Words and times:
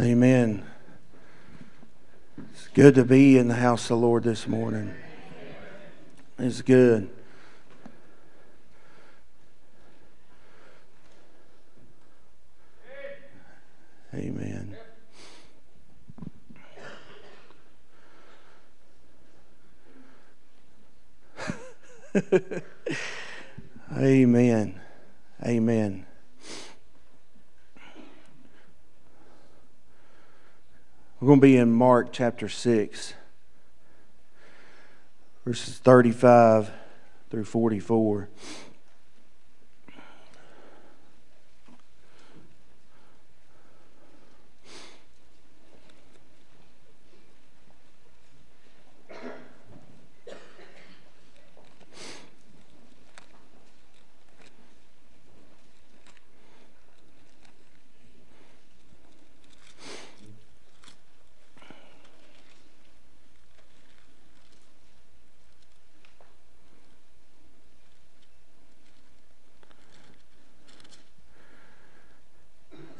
Amen. 0.00 0.64
It's 2.52 2.68
good 2.68 2.94
to 2.94 3.04
be 3.04 3.36
in 3.36 3.48
the 3.48 3.54
house 3.56 3.82
of 3.82 3.88
the 3.88 3.96
Lord 3.96 4.22
this 4.22 4.48
morning. 4.48 4.94
It's 6.38 6.62
good. 6.62 7.10
Amen. 14.14 14.74
Amen. 23.98 24.80
Amen. 25.44 26.06
We're 31.20 31.29
going 31.40 31.52
to 31.52 31.56
be 31.56 31.60
in 31.62 31.72
Mark 31.72 32.12
chapter 32.12 32.50
6, 32.50 33.14
verses 35.46 35.78
35 35.78 36.70
through 37.30 37.44
44. 37.44 38.28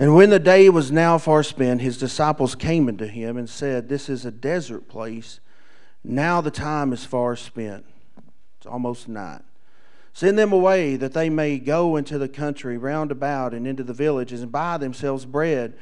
And 0.01 0.15
when 0.15 0.31
the 0.31 0.39
day 0.39 0.71
was 0.71 0.91
now 0.91 1.19
far 1.19 1.43
spent, 1.43 1.83
his 1.83 1.99
disciples 1.99 2.55
came 2.55 2.89
unto 2.89 3.05
him 3.05 3.37
and 3.37 3.47
said, 3.47 3.91
This 3.91 4.09
is 4.09 4.25
a 4.25 4.31
desert 4.31 4.89
place. 4.89 5.41
Now 6.03 6.41
the 6.41 6.51
time 6.51 6.95
is 6.95 7.05
far 7.05 7.37
spent. 7.37 7.85
It's 8.57 8.67
almost 8.67 9.09
night. 9.09 9.43
Send 10.15 10.39
them 10.39 10.55
away 10.55 10.97
that 10.97 11.13
they 11.13 11.29
may 11.29 11.59
go 11.59 11.97
into 11.97 12.17
the 12.17 12.31
country 12.31 12.79
round 12.79 13.13
about 13.13 13.53
and 13.53 13.67
into 13.67 13.83
the 13.83 13.93
villages 13.93 14.41
and 14.41 14.51
buy 14.51 14.79
themselves 14.79 15.27
bread. 15.27 15.75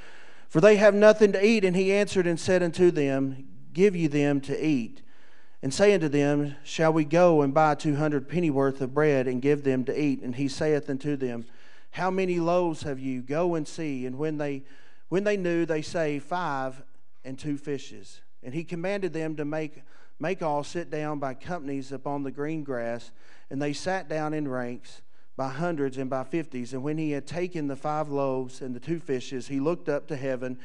For 0.49 0.61
they 0.61 0.79
have 0.79 0.97
nothing 0.97 1.31
to 1.31 1.47
eat. 1.47 1.65
And 1.65 1.77
he 1.77 1.93
answered 1.93 2.27
and 2.27 2.41
said 2.41 2.61
unto 2.61 2.91
them, 2.91 3.47
Give 3.73 3.95
you 3.95 4.09
them 4.09 4.41
to 4.41 4.67
eat. 4.67 5.01
And 5.63 5.73
say 5.73 5.95
unto 5.95 6.09
them, 6.09 6.57
Shall 6.65 6.93
we 6.93 7.05
go 7.05 7.41
and 7.43 7.55
buy 7.55 7.77
two 7.77 7.95
hundred 7.95 8.29
pennyworth 8.29 8.81
of 8.81 8.95
bread 8.95 9.29
and 9.29 9.41
give 9.41 9.63
them 9.63 9.85
to 9.85 9.97
eat? 9.97 10.23
And 10.23 10.35
he 10.35 10.49
saith 10.49 10.91
unto 10.91 11.15
them, 11.15 11.47
how 11.91 12.11
many 12.11 12.39
loaves 12.39 12.83
have 12.83 12.99
you? 12.99 13.23
Go 13.23 13.55
and 13.55 13.67
see. 13.67 14.07
And 14.07 14.19
when 14.19 14.39
they 14.39 14.65
when 15.09 15.25
they 15.25 15.37
knew, 15.37 15.65
they 15.65 15.83
say, 15.83 16.19
Five 16.19 16.83
and 17.25 17.39
two 17.39 17.57
fishes. 17.57 18.21
And 18.43 18.55
he 18.55 18.65
commanded 18.65 19.13
them 19.13 19.37
to 19.37 19.45
make 19.45 19.83
make 20.21 20.43
all 20.43 20.65
sit 20.65 20.91
down 20.91 21.19
by 21.19 21.35
companies 21.35 21.93
upon 21.93 22.23
the 22.23 22.31
green 22.31 22.65
grass, 22.65 23.13
and 23.51 23.63
they 23.63 23.73
sat 23.73 24.09
down 24.09 24.35
in 24.35 24.49
ranks 24.49 25.03
by 25.37 25.49
hundreds 25.49 25.97
and 25.99 26.11
by 26.11 26.25
fifties. 26.25 26.73
And 26.73 26.83
when 26.83 26.99
he 26.99 27.13
had 27.13 27.27
taken 27.27 27.69
the 27.69 27.77
five 27.77 28.09
loaves 28.09 28.61
and 28.61 28.75
the 28.75 28.81
two 28.81 28.99
fishes, 28.99 29.49
he 29.49 29.61
looked 29.61 29.89
up 29.89 30.09
to 30.09 30.17
heaven 30.17 30.59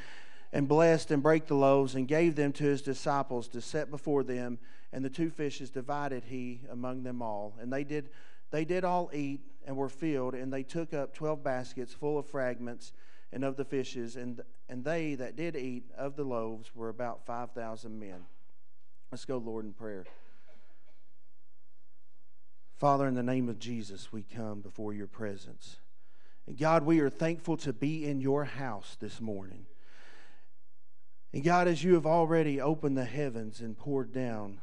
and 0.52 0.68
blessed 0.68 1.12
and 1.12 1.22
brake 1.22 1.48
the 1.48 1.56
loaves 1.56 1.96
and 1.96 2.08
gave 2.08 2.36
them 2.36 2.52
to 2.54 2.64
his 2.64 2.82
disciples 2.82 3.48
to 3.50 3.62
set 3.62 3.92
before 3.92 4.24
them. 4.24 4.58
And 4.92 5.04
the 5.04 5.10
two 5.10 5.30
fishes 5.30 5.70
divided 5.70 6.24
he 6.26 6.62
among 6.72 7.04
them 7.04 7.22
all. 7.22 7.56
And 7.60 7.72
they 7.72 7.84
did 7.84 8.10
they 8.52 8.66
did 8.66 8.84
all 8.84 9.10
eat 9.14 9.42
and 9.66 9.78
were 9.78 9.90
filled, 9.90 10.36
and 10.36 10.52
they 10.52 10.64
took 10.64 10.94
up 10.94 11.14
twelve 11.14 11.44
baskets 11.44 11.94
full 11.94 12.18
of 12.18 12.26
fragments 12.26 12.94
and 13.34 13.44
of 13.44 13.58
the 13.58 13.66
fishes, 13.66 14.16
and, 14.16 14.42
and 14.70 14.86
they 14.86 15.16
that 15.16 15.36
did 15.36 15.56
eat 15.56 15.86
of 15.98 16.16
the 16.16 16.24
loaves 16.24 16.76
were 16.76 16.90
about 16.90 17.26
5,000 17.26 18.00
men. 18.00 18.26
Let's 19.12 19.26
go, 19.26 19.38
Lord, 19.38 19.66
in 19.66 19.74
prayer. 19.74 20.06
Father, 22.76 23.08
in 23.08 23.16
the 23.16 23.24
name 23.24 23.50
of 23.50 23.58
Jesus, 23.58 24.12
we 24.12 24.24
come 24.24 24.62
before 24.62 24.94
your 24.94 25.08
presence. 25.08 25.78
And 26.46 26.58
God, 26.58 26.84
we 26.84 27.00
are 27.00 27.10
thankful 27.10 27.58
to 27.58 27.74
be 27.74 28.06
in 28.06 28.20
your 28.20 28.44
house 28.44 28.98
this 29.00 29.20
morning. 29.20 29.66
And 31.32 31.44
God, 31.44 31.68
as 31.68 31.84
you 31.84 31.96
have 31.96 32.06
already 32.06 32.62
opened 32.62 32.98
the 32.98 33.06
heavens 33.06 33.62
and 33.62 33.78
poured 33.78 34.12
down 34.12 34.60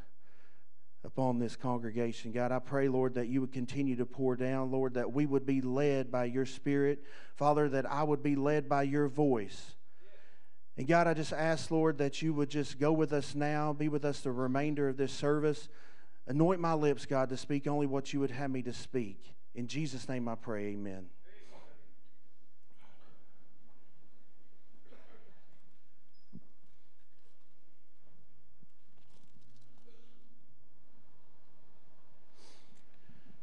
upon 1.05 1.39
this 1.39 1.57
congregation. 1.57 2.33
God, 2.33 2.53
I 2.53 2.59
pray, 2.59 2.89
Lord, 2.89 3.15
that 3.15 3.29
you 3.29 3.41
would 3.41 3.53
continue 3.53 3.97
to 3.97 4.07
pour 4.07 4.37
down, 4.37 4.71
Lord, 4.71 4.95
that 4.95 5.13
we 5.13 5.27
would 5.27 5.47
be 5.47 5.61
led 5.61 6.11
by 6.11 6.25
your 6.27 6.47
Spirit. 6.47 7.03
Father, 7.37 7.69
that 7.71 7.91
I 7.91 8.03
would 8.03 8.23
be 8.23 8.37
led 8.37 8.69
by 8.69 8.83
your 8.83 9.09
voice. 9.09 9.75
And 10.77 10.87
God, 10.87 11.07
I 11.07 11.15
just 11.15 11.33
ask, 11.33 11.71
Lord, 11.71 11.99
that 11.99 12.23
you 12.23 12.33
would 12.35 12.51
just 12.51 12.79
go 12.79 12.93
with 12.93 13.13
us 13.13 13.35
now, 13.35 13.73
be 13.73 13.89
with 13.89 14.05
us 14.05 14.21
the 14.21 14.33
remainder 14.33 14.89
of 14.89 14.97
this 14.97 15.13
service. 15.13 15.69
Anoint 16.27 16.61
my 16.61 16.75
lips, 16.75 17.07
God, 17.07 17.29
to 17.31 17.37
speak 17.37 17.67
only 17.67 17.87
what 17.87 18.13
you 18.13 18.21
would 18.21 18.31
have 18.31 18.51
me 18.51 18.63
to 18.63 18.73
speak. 18.73 19.35
In 19.55 19.67
Jesus' 19.67 20.09
name 20.09 20.29
I 20.29 20.37
pray, 20.37 20.69
amen. 20.69 21.07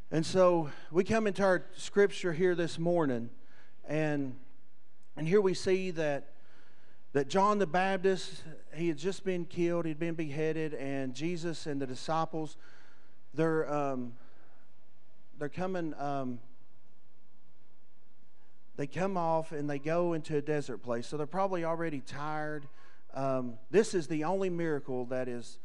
And 0.10 0.26
so 0.26 0.70
we 0.90 1.04
come 1.04 1.28
into 1.28 1.44
our 1.44 1.66
scripture 1.76 2.32
here 2.32 2.56
this 2.56 2.80
morning, 2.80 3.30
and 3.86 4.38
and 5.18 5.28
here 5.28 5.42
we 5.42 5.54
see 5.54 5.92
that 5.92 6.30
that 7.12 7.28
John 7.28 7.60
the 7.60 7.68
Baptist 7.68 8.42
he 8.74 8.88
had 8.88 8.98
just 8.98 9.26
been 9.26 9.44
killed, 9.44 9.86
he'd 9.86 10.00
been 10.00 10.16
beheaded, 10.16 10.74
and 10.76 11.14
Jesus 11.14 11.66
and 11.66 11.82
the 11.82 11.86
disciples 11.86 12.56
they're 13.34 13.70
um, 13.70 14.14
they're 15.40 15.50
coming. 15.50 15.94
Um, 16.00 16.40
they 18.78 18.88
come 18.88 19.18
off 19.18 19.52
and 19.52 19.70
they 19.70 19.80
go 19.80 20.14
into 20.14 20.38
a 20.38 20.42
desert 20.42 20.78
place, 20.78 21.06
so 21.06 21.18
they're 21.18 21.26
probably 21.26 21.66
already 21.66 22.00
tired. 22.00 22.66
Um, 23.14 23.56
this 23.72 23.94
is 23.94 24.08
the 24.08 24.24
only 24.24 24.50
miracle 24.50 25.04
that 25.08 25.28
is 25.28 25.60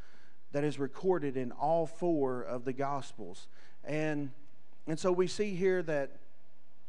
that 0.50 0.64
is 0.64 0.80
recorded 0.80 1.36
in 1.36 1.53
all 1.53 1.86
four 1.86 2.42
of 2.42 2.64
the 2.64 2.72
Gospels. 2.72 3.47
And, 3.84 4.31
and 4.87 4.98
so 4.98 5.12
we 5.12 5.26
see 5.26 5.54
here 5.54 5.82
that, 5.82 6.10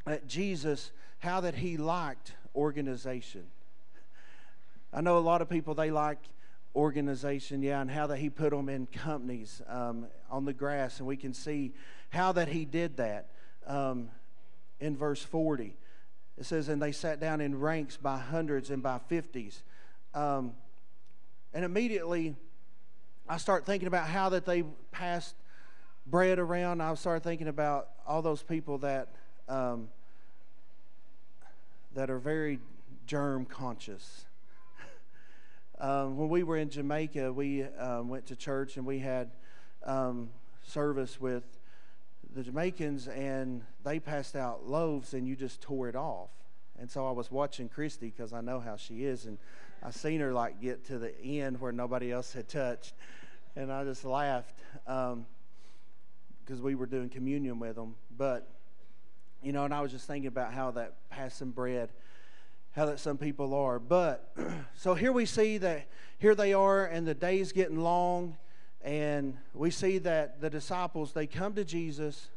that 0.05 0.27
Jesus, 0.27 0.91
how 1.19 1.41
that 1.41 1.55
he 1.55 1.77
liked 1.77 2.33
organization. 2.55 3.45
I 4.91 5.01
know 5.01 5.17
a 5.17 5.19
lot 5.19 5.41
of 5.41 5.49
people, 5.49 5.73
they 5.73 5.91
like 5.91 6.19
organization, 6.75 7.61
yeah, 7.61 7.81
and 7.81 7.89
how 7.89 8.07
that 8.07 8.17
he 8.17 8.29
put 8.29 8.51
them 8.51 8.69
in 8.69 8.85
companies 8.87 9.61
um, 9.67 10.07
on 10.29 10.45
the 10.45 10.53
grass. 10.53 10.99
And 10.99 11.07
we 11.07 11.17
can 11.17 11.33
see 11.33 11.73
how 12.09 12.31
that 12.33 12.47
he 12.47 12.65
did 12.65 12.97
that 12.97 13.29
um, 13.65 14.09
in 14.79 14.95
verse 14.95 15.21
40. 15.21 15.75
It 16.37 16.45
says, 16.45 16.69
And 16.69 16.81
they 16.81 16.91
sat 16.91 17.19
down 17.19 17.41
in 17.41 17.59
ranks 17.59 17.97
by 17.97 18.17
hundreds 18.17 18.69
and 18.69 18.81
by 18.81 18.99
fifties. 19.07 19.63
Um, 20.13 20.53
and 21.53 21.63
immediately, 21.63 22.35
I 23.27 23.37
start 23.37 23.65
thinking 23.65 23.87
about 23.87 24.07
how 24.07 24.29
that 24.29 24.45
they 24.45 24.63
passed 24.91 25.35
bread 26.05 26.39
around. 26.39 26.81
I 26.81 26.93
started 26.95 27.23
thinking 27.23 27.47
about 27.47 27.89
all 28.05 28.21
those 28.21 28.43
people 28.43 28.77
that 28.79 29.09
um, 29.47 29.89
that 31.93 32.09
are 32.09 32.19
very 32.19 32.59
germ 33.05 33.45
conscious. 33.45 34.25
um, 35.79 36.17
when 36.17 36.29
we 36.29 36.43
were 36.43 36.57
in 36.57 36.69
Jamaica, 36.69 37.31
we 37.31 37.63
um, 37.63 38.09
went 38.09 38.25
to 38.27 38.35
church 38.35 38.77
and 38.77 38.85
we 38.85 38.99
had 38.99 39.31
um, 39.85 40.29
service 40.63 41.19
with 41.19 41.43
the 42.35 42.41
Jamaicans, 42.41 43.07
and 43.07 43.61
they 43.83 43.99
passed 43.99 44.35
out 44.35 44.67
loaves, 44.67 45.13
and 45.13 45.27
you 45.27 45.35
just 45.35 45.61
tore 45.61 45.87
it 45.87 45.95
off. 45.95 46.29
And 46.79 46.89
so 46.89 47.07
I 47.07 47.11
was 47.11 47.29
watching 47.31 47.69
Christy 47.69 48.07
because 48.07 48.33
I 48.33 48.41
know 48.41 48.59
how 48.59 48.75
she 48.75 49.03
is, 49.05 49.25
and 49.25 49.37
I 49.83 49.91
seen 49.91 50.19
her 50.21 50.33
like 50.33 50.59
get 50.59 50.85
to 50.85 50.97
the 50.97 51.15
end 51.21 51.61
where 51.61 51.71
nobody 51.71 52.11
else 52.11 52.33
had 52.33 52.47
touched, 52.47 52.93
and 53.55 53.71
I 53.71 53.83
just 53.83 54.03
laughed 54.03 54.59
because 56.45 56.61
we 56.61 56.75
were 56.75 56.85
doing 56.85 57.09
communion 57.09 57.59
with 57.59 57.75
them. 57.75 57.95
But 58.17 58.47
you 59.41 59.51
know, 59.51 59.65
and 59.65 59.73
I 59.73 59.81
was 59.81 59.91
just 59.91 60.07
thinking 60.07 60.27
about 60.27 60.53
how 60.53 60.71
that 60.71 60.93
passing 61.09 61.51
bread, 61.51 61.89
how 62.71 62.85
that 62.85 62.99
some 62.99 63.17
people 63.17 63.53
are. 63.53 63.79
But 63.79 64.33
so 64.75 64.93
here 64.93 65.11
we 65.11 65.25
see 65.25 65.57
that 65.59 65.87
here 66.17 66.35
they 66.35 66.53
are, 66.53 66.85
and 66.85 67.07
the 67.07 67.13
day's 67.13 67.51
getting 67.51 67.79
long, 67.79 68.37
and 68.81 69.37
we 69.53 69.69
see 69.71 69.97
that 69.99 70.41
the 70.41 70.49
disciples 70.49 71.13
they 71.13 71.27
come 71.27 71.53
to 71.55 71.65
Jesus, 71.65 72.29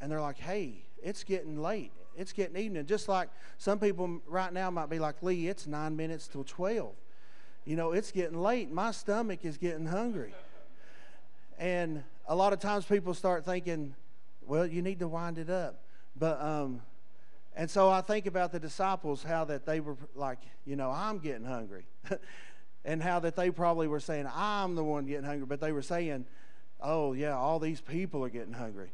and 0.00 0.10
they're 0.10 0.20
like, 0.20 0.38
"Hey, 0.38 0.86
it's 1.06 1.22
getting 1.22 1.62
late. 1.62 1.92
it's 2.16 2.32
getting 2.32 2.56
evening. 2.56 2.84
Just 2.86 3.08
like 3.08 3.28
some 3.58 3.78
people 3.78 4.20
right 4.26 4.52
now 4.52 4.70
might 4.70 4.90
be 4.90 4.98
like, 4.98 5.22
Lee, 5.22 5.48
it's 5.48 5.66
nine 5.66 5.94
minutes 5.94 6.26
till 6.26 6.44
12. 6.44 6.92
You 7.64 7.76
know, 7.76 7.92
it's 7.92 8.10
getting 8.10 8.40
late. 8.40 8.72
My 8.72 8.90
stomach 8.90 9.44
is 9.44 9.56
getting 9.56 9.86
hungry. 9.86 10.34
And 11.58 12.02
a 12.28 12.34
lot 12.34 12.52
of 12.52 12.58
times 12.58 12.84
people 12.84 13.14
start 13.14 13.44
thinking, 13.44 13.94
well, 14.46 14.66
you 14.66 14.82
need 14.82 14.98
to 15.00 15.08
wind 15.08 15.38
it 15.38 15.50
up. 15.50 15.80
But, 16.18 16.40
um, 16.40 16.82
and 17.54 17.70
so 17.70 17.88
I 17.88 18.00
think 18.00 18.26
about 18.26 18.52
the 18.52 18.60
disciples, 18.60 19.22
how 19.22 19.44
that 19.46 19.66
they 19.66 19.80
were 19.80 19.96
like, 20.14 20.38
you 20.64 20.76
know, 20.76 20.90
I'm 20.90 21.18
getting 21.18 21.44
hungry. 21.44 21.86
and 22.84 23.02
how 23.02 23.18
that 23.20 23.36
they 23.36 23.50
probably 23.50 23.88
were 23.88 24.00
saying, 24.00 24.28
I'm 24.32 24.74
the 24.74 24.84
one 24.84 25.06
getting 25.06 25.24
hungry. 25.24 25.46
But 25.46 25.60
they 25.60 25.72
were 25.72 25.82
saying, 25.82 26.26
oh, 26.80 27.12
yeah, 27.12 27.36
all 27.36 27.58
these 27.58 27.80
people 27.80 28.24
are 28.24 28.28
getting 28.28 28.52
hungry. 28.52 28.92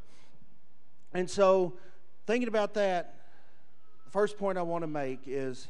And 1.14 1.28
so, 1.28 1.74
thinking 2.26 2.48
about 2.48 2.74
that, 2.74 3.14
the 4.04 4.10
first 4.10 4.38
point 4.38 4.56
I 4.56 4.62
want 4.62 4.82
to 4.82 4.88
make 4.88 5.20
is 5.26 5.68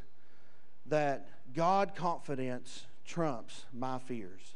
that 0.87 1.29
God 1.55 1.94
confidence 1.94 2.87
trumps 3.05 3.64
my 3.73 3.99
fears. 3.99 4.55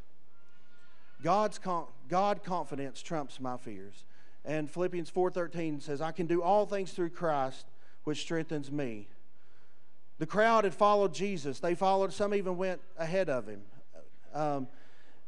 God's 1.22 1.58
con- 1.58 1.86
God 2.08 2.42
confidence 2.44 3.02
trumps 3.02 3.40
my 3.40 3.56
fears. 3.56 4.04
And 4.44 4.70
Philippians 4.70 5.10
4:13 5.10 5.80
says, 5.80 6.00
"I 6.00 6.12
can 6.12 6.26
do 6.26 6.42
all 6.42 6.66
things 6.66 6.92
through 6.92 7.10
Christ 7.10 7.66
which 8.04 8.20
strengthens 8.20 8.70
me." 8.70 9.08
The 10.18 10.26
crowd 10.26 10.64
had 10.64 10.74
followed 10.74 11.12
Jesus. 11.12 11.60
They 11.60 11.74
followed, 11.74 12.12
some 12.12 12.34
even 12.34 12.56
went 12.56 12.80
ahead 12.96 13.28
of 13.28 13.46
him. 13.46 13.62
Um, 14.32 14.68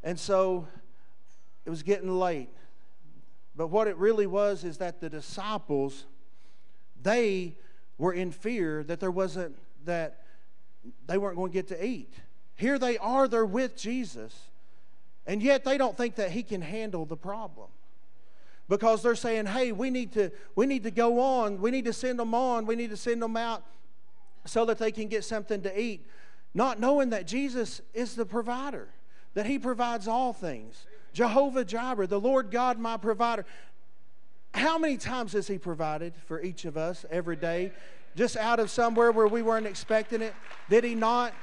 and 0.03 0.19
so 0.19 0.67
it 1.67 1.71
was 1.71 1.83
getting 1.83 2.19
late. 2.19 2.49
But 3.55 3.69
what 3.69 3.89
it 3.89 3.97
really 3.97 4.27
was 4.27 4.65
is 4.65 4.79
that 4.79 5.01
the 5.01 5.11
disciples, 5.11 6.07
they 7.03 7.57
were 7.99 8.13
in 8.13 8.31
fear 8.31 8.83
that 8.85 9.01
there 9.01 9.11
wasn't, 9.11 9.57
that 9.85 10.23
they 11.07 11.19
weren't 11.19 11.37
going 11.37 11.51
to 11.51 11.55
get 11.55 11.69
to 11.69 11.85
eat. 11.85 12.15
Here 12.55 12.79
they 12.79 12.97
are, 12.99 13.29
they're 13.29 13.45
with 13.45 13.77
Jesus. 13.77 14.49
And 15.29 15.41
yet 15.43 15.63
they 15.63 15.79
don't 15.79 15.97
think 15.97 16.17
that 16.17 16.33
he 16.33 16.43
can 16.43 16.63
handle 16.63 17.05
the 17.05 17.17
problem. 17.17 17.69
Because 18.69 19.03
they're 19.03 19.15
saying, 19.15 19.47
hey, 19.47 19.71
we 19.71 19.91
need 19.91 20.13
to, 20.13 20.31
we 20.57 20.67
need 20.67 20.83
to 20.83 20.91
go 20.91 21.21
on. 21.21 21.61
We 21.61 21.71
need 21.71 21.85
to 21.85 21.93
send 21.93 22.19
them 22.19 22.35
on. 22.35 22.67
We 22.67 22.75
need 22.75 22.91
to 22.91 22.97
send 22.97 23.23
them 23.23 23.37
out 23.37 23.63
so 24.45 24.65
that 24.65 24.79
they 24.79 24.91
can 24.91 25.07
get 25.07 25.25
something 25.25 25.63
to 25.63 25.81
eat. 25.81 26.07
Not 26.55 26.81
knowing 26.81 27.11
that 27.11 27.27
Jesus 27.27 27.81
is 27.95 28.17
the 28.17 28.27
provider, 28.27 28.89
that 29.35 29.47
he 29.47 29.59
provides 29.59 30.09
all 30.09 30.33
things. 30.33 30.87
Jehovah 31.13 31.65
Jireh, 31.65 32.07
the 32.07 32.21
Lord 32.21 32.51
God, 32.51 32.79
my 32.79 32.97
provider. 32.97 33.45
How 34.55 34.79
many 34.79 34.97
times 34.97 35.33
has 35.33 35.47
He 35.47 35.59
provided 35.59 36.15
for 36.27 36.41
each 36.43 36.65
of 36.65 36.77
us 36.77 37.05
every 37.11 37.37
day? 37.37 37.73
Just 38.17 38.37
out 38.37 38.61
of 38.61 38.71
somewhere 38.71 39.13
where 39.13 39.27
we 39.27 39.43
weren't 39.43 39.67
expecting 39.67 40.23
it? 40.23 40.35
Did 40.71 40.85
He 40.85 40.95
not? 40.95 41.35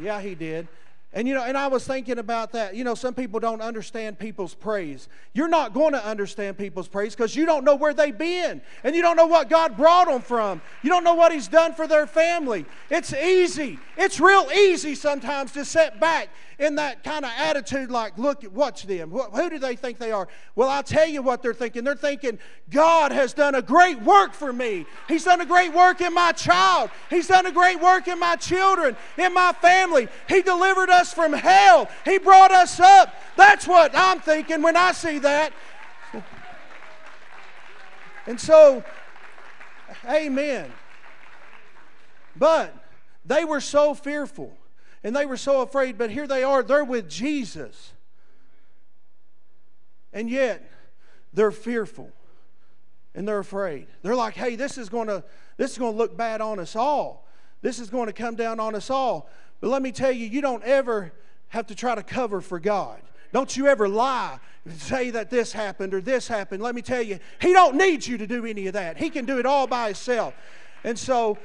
Yeah, 0.00 0.20
He 0.20 0.34
did. 0.34 0.68
And 1.14 1.28
you 1.28 1.34
know, 1.34 1.42
and 1.42 1.58
I 1.58 1.66
was 1.66 1.86
thinking 1.86 2.18
about 2.18 2.52
that. 2.52 2.74
You 2.74 2.84
know, 2.84 2.94
some 2.94 3.12
people 3.12 3.38
don't 3.38 3.60
understand 3.60 4.18
people's 4.18 4.54
praise. 4.54 5.08
You're 5.34 5.48
not 5.48 5.74
going 5.74 5.92
to 5.92 6.04
understand 6.04 6.56
people's 6.56 6.88
praise 6.88 7.14
because 7.14 7.36
you 7.36 7.44
don't 7.44 7.64
know 7.64 7.74
where 7.74 7.92
they've 7.92 8.16
been 8.16 8.62
and 8.82 8.96
you 8.96 9.02
don't 9.02 9.16
know 9.16 9.26
what 9.26 9.50
God 9.50 9.76
brought 9.76 10.08
them 10.08 10.22
from. 10.22 10.62
You 10.82 10.88
don't 10.88 11.04
know 11.04 11.14
what 11.14 11.30
He's 11.30 11.48
done 11.48 11.74
for 11.74 11.86
their 11.86 12.06
family. 12.06 12.64
It's 12.88 13.12
easy. 13.12 13.78
It's 13.98 14.20
real 14.20 14.48
easy 14.54 14.94
sometimes 14.94 15.52
to 15.52 15.66
sit 15.66 16.00
back 16.00 16.30
in 16.58 16.76
that 16.76 17.02
kind 17.02 17.24
of 17.24 17.30
attitude 17.36 17.90
like, 17.90 18.16
look, 18.18 18.44
watch 18.52 18.84
them. 18.84 19.10
Who 19.10 19.50
do 19.50 19.58
they 19.58 19.76
think 19.76 19.98
they 19.98 20.12
are? 20.12 20.28
Well, 20.54 20.68
I'll 20.68 20.82
tell 20.82 21.06
you 21.06 21.22
what 21.22 21.42
they're 21.42 21.54
thinking. 21.54 21.84
They're 21.84 21.94
thinking, 21.94 22.38
God 22.70 23.12
has 23.12 23.32
done 23.32 23.54
a 23.54 23.62
great 23.62 24.00
work 24.02 24.34
for 24.34 24.52
me. 24.52 24.86
He's 25.08 25.24
done 25.24 25.40
a 25.40 25.46
great 25.46 25.72
work 25.72 26.00
in 26.00 26.14
my 26.14 26.32
child. 26.32 26.90
He's 27.10 27.28
done 27.28 27.46
a 27.46 27.52
great 27.52 27.80
work 27.80 28.08
in 28.08 28.18
my 28.18 28.36
children, 28.36 28.96
in 29.16 29.34
my 29.34 29.52
family. 29.52 30.08
He 30.28 30.42
delivered 30.42 30.90
us 30.90 31.12
from 31.12 31.32
hell. 31.32 31.88
He 32.04 32.18
brought 32.18 32.52
us 32.52 32.78
up. 32.80 33.14
That's 33.36 33.66
what 33.66 33.92
I'm 33.94 34.20
thinking 34.20 34.62
when 34.62 34.76
I 34.76 34.92
see 34.92 35.18
that. 35.20 35.52
And 38.26 38.40
so, 38.40 38.84
amen. 40.08 40.72
But 42.36 42.74
they 43.24 43.44
were 43.44 43.60
so 43.60 43.94
fearful 43.94 44.56
and 45.04 45.14
they 45.14 45.26
were 45.26 45.36
so 45.36 45.62
afraid, 45.62 45.98
but 45.98 46.10
here 46.10 46.26
they 46.26 46.42
are, 46.42 46.62
they're 46.62 46.84
with 46.84 47.08
Jesus. 47.08 47.92
And 50.12 50.28
yet, 50.28 50.70
they're 51.32 51.50
fearful 51.50 52.12
and 53.14 53.26
they're 53.26 53.38
afraid. 53.38 53.86
They're 54.02 54.16
like, 54.16 54.34
hey, 54.34 54.56
this 54.56 54.78
is 54.78 54.88
to 54.88 55.24
this 55.56 55.72
is 55.72 55.78
to 55.78 55.90
look 55.90 56.16
bad 56.16 56.40
on 56.40 56.58
us 56.58 56.76
all. 56.76 57.26
This 57.60 57.78
is 57.78 57.90
going 57.90 58.06
to 58.06 58.12
come 58.12 58.34
down 58.34 58.58
on 58.58 58.74
us 58.74 58.90
all. 58.90 59.28
But 59.60 59.68
let 59.68 59.82
me 59.82 59.92
tell 59.92 60.10
you, 60.10 60.26
you 60.26 60.40
don't 60.40 60.64
ever 60.64 61.12
have 61.48 61.66
to 61.68 61.74
try 61.74 61.94
to 61.94 62.02
cover 62.02 62.40
for 62.40 62.58
God. 62.58 63.00
Don't 63.32 63.56
you 63.56 63.66
ever 63.68 63.88
lie 63.88 64.38
and 64.64 64.78
say 64.78 65.10
that 65.10 65.30
this 65.30 65.52
happened 65.52 65.94
or 65.94 66.00
this 66.00 66.28
happened. 66.28 66.62
Let 66.62 66.74
me 66.74 66.82
tell 66.82 67.02
you, 67.02 67.18
He 67.40 67.52
don't 67.52 67.76
need 67.76 68.06
you 68.06 68.18
to 68.18 68.26
do 68.26 68.44
any 68.44 68.66
of 68.66 68.74
that. 68.74 68.96
He 68.96 69.10
can 69.10 69.24
do 69.24 69.38
it 69.38 69.46
all 69.46 69.66
by 69.66 69.86
Himself. 69.86 70.34
And 70.84 70.98
so, 70.98 71.38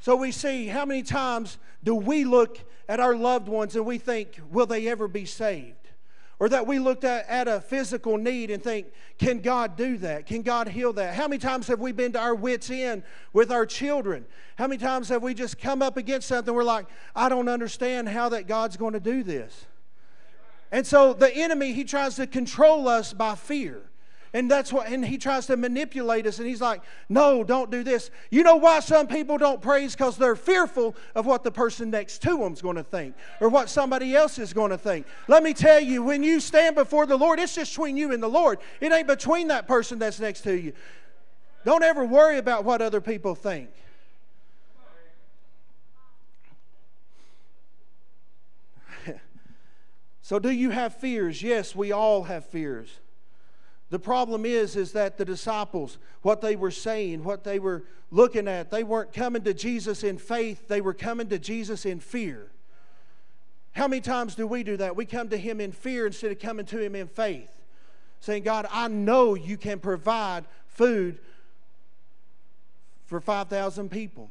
so 0.00 0.16
we 0.16 0.32
see 0.32 0.66
how 0.66 0.84
many 0.84 1.02
times 1.02 1.58
do 1.82 1.94
we 1.94 2.24
look 2.24 2.58
at 2.88 3.00
our 3.00 3.14
loved 3.14 3.48
ones 3.48 3.76
and 3.76 3.84
we 3.84 3.98
think, 3.98 4.40
will 4.50 4.66
they 4.66 4.88
ever 4.88 5.08
be 5.08 5.24
saved? 5.24 5.74
Or 6.40 6.48
that 6.48 6.68
we 6.68 6.78
looked 6.78 7.02
at, 7.02 7.28
at 7.28 7.48
a 7.48 7.60
physical 7.60 8.16
need 8.16 8.50
and 8.52 8.62
think, 8.62 8.86
can 9.18 9.40
God 9.40 9.76
do 9.76 9.98
that? 9.98 10.26
Can 10.26 10.42
God 10.42 10.68
heal 10.68 10.92
that? 10.92 11.14
How 11.14 11.26
many 11.26 11.38
times 11.38 11.66
have 11.66 11.80
we 11.80 11.90
been 11.90 12.12
to 12.12 12.20
our 12.20 12.34
wits' 12.34 12.70
end 12.70 13.02
with 13.32 13.50
our 13.50 13.66
children? 13.66 14.24
How 14.56 14.68
many 14.68 14.78
times 14.78 15.08
have 15.08 15.22
we 15.22 15.34
just 15.34 15.58
come 15.58 15.82
up 15.82 15.96
against 15.96 16.28
something 16.28 16.54
we're 16.54 16.62
like, 16.62 16.86
I 17.16 17.28
don't 17.28 17.48
understand 17.48 18.08
how 18.08 18.28
that 18.28 18.46
God's 18.46 18.76
going 18.76 18.92
to 18.92 19.00
do 19.00 19.24
this? 19.24 19.66
And 20.70 20.86
so 20.86 21.12
the 21.12 21.34
enemy, 21.34 21.72
he 21.72 21.82
tries 21.82 22.16
to 22.16 22.26
control 22.26 22.86
us 22.86 23.12
by 23.12 23.34
fear. 23.34 23.82
And 24.34 24.50
that's 24.50 24.70
what, 24.72 24.88
and 24.88 25.04
he 25.04 25.16
tries 25.16 25.46
to 25.46 25.56
manipulate 25.56 26.26
us, 26.26 26.38
and 26.38 26.46
he's 26.46 26.60
like, 26.60 26.82
No, 27.08 27.42
don't 27.42 27.70
do 27.70 27.82
this. 27.82 28.10
You 28.30 28.42
know 28.42 28.56
why 28.56 28.80
some 28.80 29.06
people 29.06 29.38
don't 29.38 29.62
praise? 29.62 29.94
Because 29.94 30.18
they're 30.18 30.36
fearful 30.36 30.94
of 31.14 31.24
what 31.24 31.44
the 31.44 31.50
person 31.50 31.90
next 31.90 32.20
to 32.22 32.36
them 32.36 32.52
is 32.52 32.60
going 32.60 32.76
to 32.76 32.82
think 32.82 33.14
or 33.40 33.48
what 33.48 33.70
somebody 33.70 34.14
else 34.14 34.38
is 34.38 34.52
going 34.52 34.70
to 34.70 34.76
think. 34.76 35.06
Let 35.28 35.42
me 35.42 35.54
tell 35.54 35.80
you, 35.80 36.02
when 36.02 36.22
you 36.22 36.40
stand 36.40 36.76
before 36.76 37.06
the 37.06 37.16
Lord, 37.16 37.40
it's 37.40 37.54
just 37.54 37.72
between 37.72 37.96
you 37.96 38.12
and 38.12 38.22
the 38.22 38.28
Lord. 38.28 38.58
It 38.80 38.92
ain't 38.92 39.06
between 39.06 39.48
that 39.48 39.66
person 39.66 39.98
that's 39.98 40.20
next 40.20 40.42
to 40.42 40.52
you. 40.52 40.74
Don't 41.64 41.82
ever 41.82 42.04
worry 42.04 42.36
about 42.36 42.64
what 42.64 42.82
other 42.82 43.00
people 43.00 43.34
think. 43.34 43.70
so, 50.22 50.38
do 50.38 50.50
you 50.50 50.68
have 50.68 50.94
fears? 50.94 51.42
Yes, 51.42 51.74
we 51.74 51.92
all 51.92 52.24
have 52.24 52.44
fears. 52.44 53.00
The 53.90 53.98
problem 53.98 54.44
is, 54.44 54.76
is 54.76 54.92
that 54.92 55.16
the 55.16 55.24
disciples, 55.24 55.98
what 56.22 56.40
they 56.40 56.56
were 56.56 56.70
saying, 56.70 57.24
what 57.24 57.44
they 57.44 57.58
were 57.58 57.84
looking 58.10 58.46
at, 58.46 58.70
they 58.70 58.84
weren't 58.84 59.12
coming 59.12 59.42
to 59.42 59.54
Jesus 59.54 60.04
in 60.04 60.18
faith, 60.18 60.68
they 60.68 60.80
were 60.80 60.94
coming 60.94 61.28
to 61.28 61.38
Jesus 61.38 61.86
in 61.86 62.00
fear. 62.00 62.50
How 63.72 63.88
many 63.88 64.00
times 64.00 64.34
do 64.34 64.46
we 64.46 64.62
do 64.62 64.76
that? 64.76 64.96
We 64.96 65.06
come 65.06 65.28
to 65.30 65.38
Him 65.38 65.60
in 65.60 65.72
fear 65.72 66.06
instead 66.06 66.32
of 66.32 66.38
coming 66.38 66.66
to 66.66 66.78
Him 66.78 66.94
in 66.94 67.06
faith. 67.06 67.50
Saying, 68.20 68.42
God, 68.42 68.66
I 68.70 68.88
know 68.88 69.34
you 69.34 69.56
can 69.56 69.78
provide 69.78 70.44
food 70.66 71.18
for 73.06 73.20
5,000 73.20 73.88
people. 73.90 74.30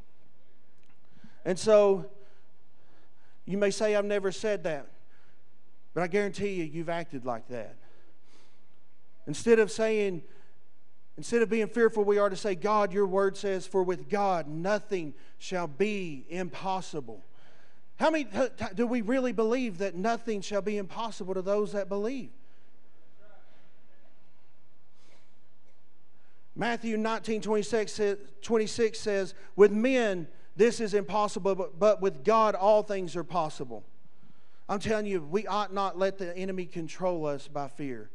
And 1.45 1.57
so, 1.57 2.05
you 3.45 3.57
may 3.57 3.71
say, 3.71 3.95
I've 3.95 4.05
never 4.05 4.31
said 4.31 4.65
that, 4.65 4.87
but 5.93 6.03
I 6.03 6.07
guarantee 6.07 6.55
you, 6.55 6.65
you've 6.65 6.89
acted 6.89 7.25
like 7.25 7.47
that. 7.47 7.75
Instead 9.27 9.59
of 9.59 9.69
saying, 9.69 10.23
instead 11.17 11.41
of 11.41 11.49
being 11.49 11.67
fearful, 11.67 12.03
we 12.03 12.17
are 12.17 12.29
to 12.29 12.35
say, 12.35 12.55
God, 12.55 12.93
your 12.93 13.05
word 13.05 13.35
says, 13.35 13.67
for 13.67 13.83
with 13.83 14.09
God 14.09 14.47
nothing 14.47 15.13
shall 15.37 15.67
be 15.67 16.25
impossible. 16.29 17.23
How 17.97 18.09
many 18.09 18.27
do 18.75 18.87
we 18.87 19.01
really 19.01 19.33
believe 19.33 19.79
that 19.79 19.95
nothing 19.95 20.41
shall 20.41 20.61
be 20.61 20.77
impossible 20.77 21.33
to 21.33 21.41
those 21.41 21.73
that 21.73 21.89
believe? 21.89 22.29
Matthew 26.55 26.97
19 26.97 27.41
26, 27.41 28.01
26 28.41 28.99
says, 28.99 29.35
With 29.55 29.71
men 29.71 30.27
this 30.55 30.79
is 30.79 30.93
impossible, 30.95 31.69
but 31.77 32.01
with 32.01 32.23
God 32.23 32.55
all 32.55 32.81
things 32.81 33.15
are 33.15 33.23
possible. 33.23 33.83
I'm 34.69 34.79
telling 34.79 35.05
you, 35.05 35.21
we 35.21 35.45
ought 35.47 35.73
not 35.73 35.97
let 35.97 36.17
the 36.17 36.35
enemy 36.35 36.65
control 36.65 37.25
us 37.25 37.47
by 37.47 37.67
fear. 37.67 38.09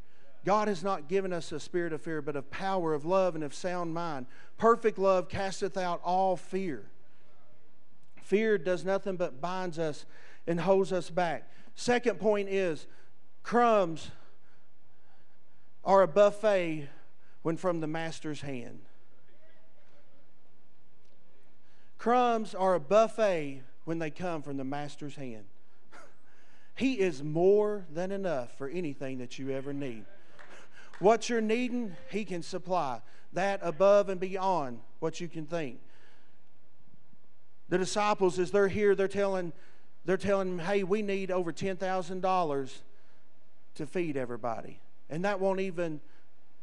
God 0.45 0.69
has 0.69 0.83
not 0.83 1.09
given 1.09 1.33
us 1.33 1.53
a 1.53 1.61
spirit 1.61 1.93
of 1.93 2.03
fear, 2.03 2.21
but 2.21 2.35
of 2.35 2.51
power, 2.51 2.95
of 2.95 3.05
love, 3.05 3.35
and 3.35 3.45
of 3.45 3.55
sound 3.55 3.95
mind. 3.95 4.27
Perfect 4.59 4.99
love 4.99 5.29
casteth 5.29 5.77
out 5.77 6.01
all 6.05 6.37
fear. 6.37 6.85
Fear 8.23 8.59
does 8.59 8.85
nothing 8.85 9.17
but 9.17 9.41
binds 9.41 9.79
us 9.79 10.05
and 10.47 10.61
holds 10.61 10.93
us 10.93 11.11
back. 11.11 11.49
Second 11.75 12.19
point 12.19 12.49
is 12.49 12.87
crumbs 13.43 14.11
are 15.85 16.03
a 16.03 16.09
buffet 16.09 16.89
when 17.43 17.57
from 17.57 17.81
the 17.81 17.87
master's 17.87 18.41
hand. 18.41 18.81
Crumbs 21.99 22.53
are 22.55 22.75
a 22.75 22.81
buffet 22.81 23.63
when 23.85 24.01
they 24.01 24.11
come 24.11 24.43
from 24.43 24.57
the 24.57 24.65
master's 24.65 25.15
hand. 25.15 25.45
he 26.75 26.95
is 26.95 27.23
more 27.23 27.87
than 27.93 28.11
enough 28.11 28.57
for 28.59 28.69
anything 28.69 29.19
that 29.19 29.39
you 29.39 29.51
ever 29.51 29.73
need. 29.73 30.05
What 30.99 31.29
you're 31.29 31.41
needing, 31.41 31.97
He 32.11 32.25
can 32.25 32.43
supply. 32.43 33.01
That 33.33 33.61
above 33.63 34.09
and 34.09 34.21
beyond 34.21 34.81
what 35.01 35.21
you 35.21 35.29
can 35.29 35.47
think. 35.47 35.81
The 37.69 37.79
disciples, 37.79 38.39
as 38.39 38.51
they're 38.51 38.69
here, 38.69 38.95
they're 38.95 39.09
telling, 39.09 39.53
they're 40.05 40.17
telling 40.17 40.59
hey, 40.59 40.83
we 40.83 41.01
need 41.03 41.31
over 41.31 41.53
$10,000 41.53 42.73
to 43.77 43.87
feed 43.87 44.17
everybody. 44.17 44.81
And 45.09 45.25
that 45.25 45.41
won't 45.41 45.61
even 45.61 46.01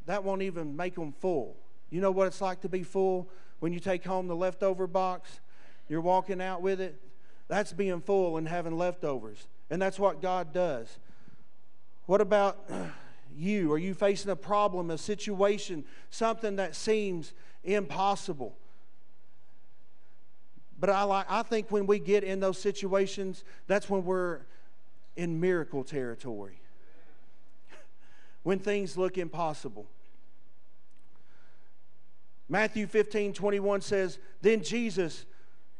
that 0.05 0.23
won't 0.23 0.41
even 0.41 0.75
make 0.75 0.95
them 0.95 1.11
full. 1.11 1.55
You 1.91 2.01
know 2.01 2.09
what 2.09 2.25
it's 2.25 2.41
like 2.41 2.61
to 2.61 2.69
be 2.69 2.81
full 2.81 3.29
when 3.59 3.73
you 3.73 3.79
take 3.79 4.03
home 4.03 4.27
the 4.27 4.35
leftover 4.35 4.87
box? 4.87 5.39
You're 5.87 6.01
walking 6.01 6.41
out 6.41 6.63
with 6.63 6.81
it. 6.81 6.99
That's 7.47 7.73
being 7.73 8.01
full 8.01 8.37
and 8.37 8.47
having 8.47 8.75
leftovers. 8.75 9.45
And 9.69 9.79
that's 9.79 9.99
what 9.99 10.19
God 10.19 10.51
does. 10.51 10.97
What 12.07 12.21
about 12.21 12.69
you? 13.35 13.71
Are 13.71 13.77
you 13.77 13.93
facing 13.93 14.31
a 14.31 14.35
problem, 14.35 14.91
a 14.91 14.97
situation, 14.97 15.85
something 16.09 16.55
that 16.57 16.75
seems 16.75 17.33
impossible? 17.63 18.55
But 20.79 20.89
I 20.89 21.03
like 21.03 21.25
I 21.29 21.43
think 21.43 21.71
when 21.71 21.85
we 21.85 21.99
get 21.99 22.23
in 22.23 22.39
those 22.39 22.57
situations, 22.57 23.43
that's 23.67 23.89
when 23.89 24.05
we're 24.05 24.39
in 25.15 25.39
miracle 25.39 25.83
territory. 25.83 26.61
when 28.43 28.59
things 28.59 28.97
look 28.97 29.17
impossible. 29.17 29.85
Matthew 32.47 32.87
15, 32.87 33.33
21 33.33 33.81
says, 33.81 34.17
Then 34.41 34.63
Jesus 34.63 35.25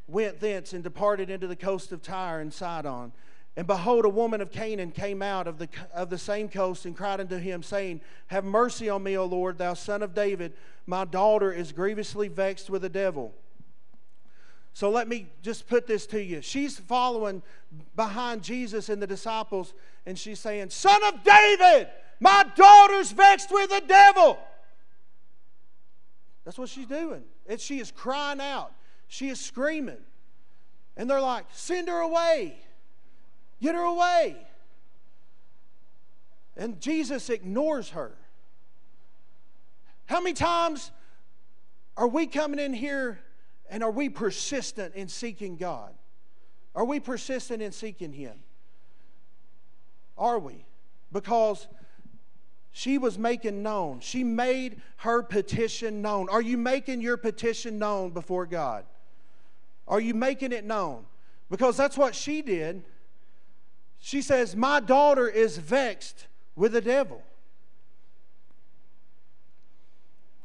went 0.08 0.40
thence 0.40 0.74
and 0.74 0.84
departed 0.84 1.30
into 1.30 1.48
the 1.48 1.56
coast 1.56 1.92
of 1.92 2.02
Tyre 2.02 2.42
and 2.42 2.54
Sidon. 2.54 3.12
And 3.56 3.68
behold, 3.68 4.06
a 4.06 4.10
woman 4.10 4.42
of 4.42 4.52
Canaan 4.52 4.92
came 4.92 5.22
out 5.22 5.48
of 5.48 5.58
the, 5.58 5.68
of 5.94 6.10
the 6.10 6.18
same 6.18 6.48
coast 6.48 6.86
and 6.86 6.96
cried 6.96 7.20
unto 7.20 7.38
him, 7.38 7.62
saying, 7.62 8.02
Have 8.28 8.46
mercy 8.46 8.90
on 8.90 9.04
me, 9.04 9.18
O 9.18 9.26
Lord, 9.26 9.58
thou 9.58 9.74
son 9.74 10.02
of 10.02 10.14
David. 10.14 10.54
My 10.86 11.04
daughter 11.04 11.52
is 11.52 11.72
grievously 11.72 12.28
vexed 12.28 12.70
with 12.70 12.84
the 12.84 12.90
devil. 12.90 13.34
So 14.74 14.90
let 14.90 15.08
me 15.08 15.28
just 15.42 15.68
put 15.68 15.88
this 15.88 16.06
to 16.08 16.24
you. 16.24 16.42
She's 16.42 16.80
following 16.80 17.42
behind 17.96 18.44
Jesus 18.44 18.88
and 18.88 19.02
the 19.02 19.08
disciples, 19.08 19.74
and 20.06 20.18
she's 20.18 20.40
saying, 20.40 20.70
Son 20.70 21.04
of 21.04 21.24
David, 21.24 21.90
my 22.20 22.46
daughter's 22.56 23.12
vexed 23.12 23.52
with 23.52 23.70
the 23.70 23.84
devil. 23.86 24.40
That's 26.46 26.58
what 26.58 26.70
she's 26.70 26.88
doing. 26.88 27.24
And 27.48 27.60
she 27.60 27.80
is 27.80 27.92
crying 27.92 28.40
out. 28.40 28.72
She 29.08 29.30
is 29.30 29.40
screaming. 29.40 29.98
And 30.96 31.10
they're 31.10 31.22
like, 31.22 31.46
send 31.52 31.90
her 31.90 32.00
away. 32.00 32.58
Get 33.62 33.76
her 33.76 33.82
away. 33.82 34.38
And 36.56 36.80
Jesus 36.80 37.30
ignores 37.30 37.90
her. 37.90 38.12
How 40.06 40.20
many 40.20 40.34
times 40.34 40.92
are 41.96 42.08
we 42.08 42.28
coming 42.28 42.60
in 42.60 42.74
here 42.74 43.20
and 43.70 43.84
are 43.84 43.92
we 43.92 44.10
persistent 44.10 44.96
in 44.96 45.08
seeking 45.08 45.56
God? 45.56 45.94
Are 46.76 46.86
we 46.86 47.00
persistent 47.00 47.62
in 47.62 47.72
seeking 47.72 48.12
Him? 48.12 48.40
Are 50.18 50.40
we? 50.40 50.66
Because 51.12 51.68
she 52.72 52.98
was 52.98 53.18
making 53.18 53.64
known. 53.64 54.00
She 54.00 54.24
made 54.24 54.82
her 54.98 55.24
petition 55.24 56.02
known. 56.02 56.30
Are 56.30 56.42
you 56.42 56.58
making 56.58 57.02
your 57.02 57.18
petition 57.18 57.80
known 57.80 58.12
before 58.12 58.46
God? 58.46 58.86
Are 59.88 60.00
you 60.00 60.14
making 60.14 60.52
it 60.52 60.66
known? 60.66 61.06
Because 61.50 61.76
that's 61.76 61.98
what 61.98 62.14
she 62.16 62.42
did. 62.42 62.84
She 64.00 64.22
says, 64.22 64.56
My 64.56 64.80
daughter 64.80 65.28
is 65.28 65.58
vexed 65.58 66.28
with 66.56 66.72
the 66.72 66.82
devil. 66.82 67.22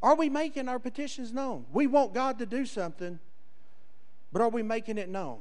Are 0.02 0.14
we 0.14 0.28
making 0.28 0.68
our 0.68 0.78
petitions 0.78 1.32
known? 1.32 1.64
We 1.72 1.86
want 1.86 2.12
God 2.12 2.38
to 2.40 2.46
do 2.46 2.66
something, 2.66 3.18
but 4.32 4.42
are 4.42 4.50
we 4.50 4.62
making 4.62 4.98
it 4.98 5.08
known? 5.08 5.38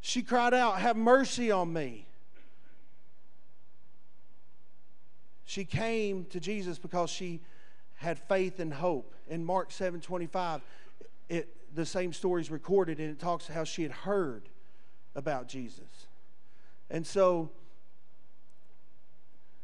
She 0.00 0.22
cried 0.22 0.54
out, 0.54 0.78
Have 0.78 0.96
mercy 0.96 1.50
on 1.50 1.72
me. 1.72 2.06
She 5.44 5.64
came 5.64 6.24
to 6.26 6.40
Jesus 6.40 6.78
because 6.78 7.10
she 7.10 7.40
had 7.96 8.18
faith 8.18 8.60
and 8.60 8.72
hope. 8.72 9.14
In 9.28 9.44
Mark 9.44 9.72
7 9.72 10.00
25, 10.00 10.62
it, 11.28 11.74
the 11.74 11.84
same 11.84 12.12
story 12.12 12.40
is 12.40 12.50
recorded, 12.50 12.98
and 13.00 13.10
it 13.10 13.18
talks 13.18 13.46
how 13.46 13.64
she 13.64 13.82
had 13.82 13.92
heard 13.92 14.48
about 15.18 15.48
Jesus. 15.48 16.06
And 16.90 17.06
so 17.06 17.50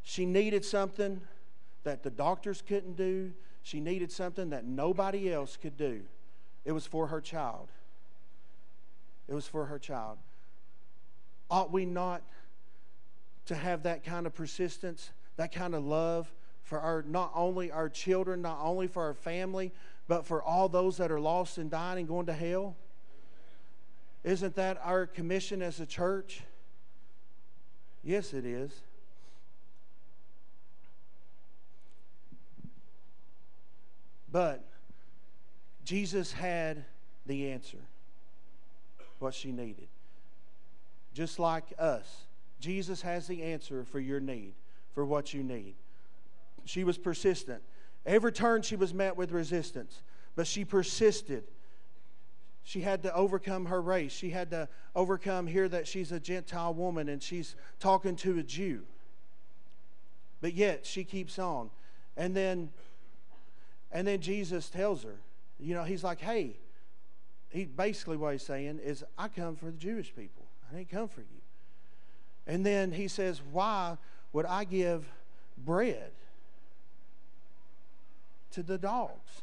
she 0.02 0.26
needed 0.26 0.64
something 0.64 1.20
that 1.84 2.02
the 2.02 2.10
doctors 2.10 2.62
couldn't 2.66 2.96
do, 2.96 3.32
she 3.62 3.80
needed 3.80 4.12
something 4.12 4.50
that 4.50 4.64
nobody 4.64 5.32
else 5.32 5.56
could 5.56 5.76
do. 5.76 6.02
It 6.64 6.72
was 6.72 6.86
for 6.86 7.06
her 7.06 7.20
child. 7.20 7.68
It 9.28 9.34
was 9.34 9.46
for 9.46 9.66
her 9.66 9.78
child. 9.78 10.18
Ought 11.50 11.72
we 11.72 11.86
not 11.86 12.22
to 13.46 13.54
have 13.54 13.84
that 13.84 14.04
kind 14.04 14.26
of 14.26 14.34
persistence? 14.34 15.12
that 15.36 15.52
kind 15.52 15.74
of 15.74 15.84
love 15.84 16.32
for 16.62 16.80
our 16.80 17.04
not 17.06 17.32
only 17.34 17.70
our 17.70 17.88
children, 17.88 18.42
not 18.42 18.58
only 18.62 18.86
for 18.86 19.02
our 19.02 19.14
family, 19.14 19.72
but 20.08 20.24
for 20.24 20.42
all 20.42 20.68
those 20.68 20.96
that 20.98 21.10
are 21.10 21.20
lost 21.20 21.58
and 21.58 21.70
dying 21.70 21.98
and 21.98 22.08
going 22.08 22.26
to 22.26 22.32
hell? 22.32 22.76
Isn't 24.24 24.56
that 24.56 24.80
our 24.82 25.06
commission 25.06 25.60
as 25.60 25.80
a 25.80 25.86
church? 25.86 26.42
Yes, 28.02 28.32
it 28.32 28.46
is. 28.46 28.72
But 34.32 34.64
Jesus 35.84 36.32
had 36.32 36.84
the 37.26 37.50
answer, 37.52 37.78
what 39.18 39.34
she 39.34 39.52
needed. 39.52 39.86
Just 41.12 41.38
like 41.38 41.64
us, 41.78 42.24
Jesus 42.58 43.02
has 43.02 43.26
the 43.26 43.42
answer 43.42 43.84
for 43.84 44.00
your 44.00 44.20
need 44.20 44.54
for 44.94 45.04
what 45.04 45.32
you 45.34 45.42
need. 45.42 45.74
She 46.64 46.82
was 46.82 46.98
persistent. 46.98 47.62
Every 48.06 48.32
turn 48.32 48.62
she 48.62 48.76
was 48.76 48.92
met 48.92 49.16
with 49.16 49.32
resistance, 49.32 50.02
but 50.34 50.46
she 50.46 50.64
persisted. 50.64 51.44
She 52.64 52.80
had 52.80 53.02
to 53.02 53.14
overcome 53.14 53.66
her 53.66 53.80
race. 53.80 54.12
She 54.12 54.30
had 54.30 54.50
to 54.50 54.68
overcome 54.96 55.46
here 55.46 55.68
that 55.68 55.86
she's 55.86 56.10
a 56.12 56.18
Gentile 56.18 56.74
woman 56.74 57.08
and 57.08 57.22
she's 57.22 57.54
talking 57.78 58.16
to 58.16 58.38
a 58.38 58.42
Jew. 58.42 58.82
But 60.40 60.54
yet 60.54 60.86
she 60.86 61.04
keeps 61.04 61.38
on. 61.38 61.70
And 62.16 62.34
then 62.34 62.70
and 63.92 64.08
then 64.08 64.20
Jesus 64.20 64.68
tells 64.68 65.04
her, 65.04 65.16
you 65.60 65.74
know, 65.74 65.84
he's 65.84 66.02
like, 66.02 66.20
hey, 66.20 66.56
he 67.48 67.64
basically 67.64 68.16
what 68.16 68.32
he's 68.32 68.42
saying 68.42 68.80
is, 68.82 69.04
I 69.16 69.28
come 69.28 69.54
for 69.54 69.66
the 69.66 69.72
Jewish 69.72 70.12
people. 70.14 70.44
I 70.68 70.76
didn't 70.76 70.90
come 70.90 71.06
for 71.06 71.20
you. 71.20 71.40
And 72.46 72.66
then 72.66 72.92
he 72.92 73.08
says, 73.08 73.40
Why 73.52 73.96
would 74.32 74.46
I 74.46 74.64
give 74.64 75.06
bread 75.56 76.10
to 78.50 78.62
the 78.62 78.76
dogs? 78.76 79.42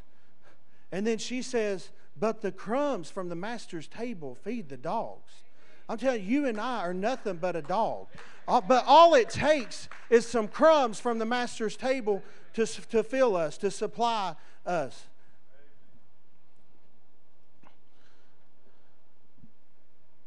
And 0.92 1.06
then 1.06 1.18
she 1.18 1.40
says, 1.40 1.88
But 2.22 2.40
the 2.40 2.52
crumbs 2.52 3.10
from 3.10 3.30
the 3.30 3.34
master's 3.34 3.88
table 3.88 4.36
feed 4.44 4.68
the 4.68 4.76
dogs. 4.76 5.32
I'm 5.88 5.98
telling 5.98 6.22
you, 6.22 6.42
you 6.42 6.46
and 6.46 6.60
I 6.60 6.78
are 6.82 6.94
nothing 6.94 7.34
but 7.34 7.56
a 7.56 7.62
dog. 7.62 8.06
Uh, 8.46 8.60
but 8.60 8.84
all 8.86 9.14
it 9.14 9.28
takes 9.28 9.88
is 10.08 10.24
some 10.24 10.46
crumbs 10.46 11.00
from 11.00 11.18
the 11.18 11.24
master's 11.24 11.76
table 11.76 12.22
to, 12.54 12.64
to 12.64 13.02
fill 13.02 13.34
us, 13.34 13.58
to 13.58 13.72
supply 13.72 14.36
us. 14.64 15.06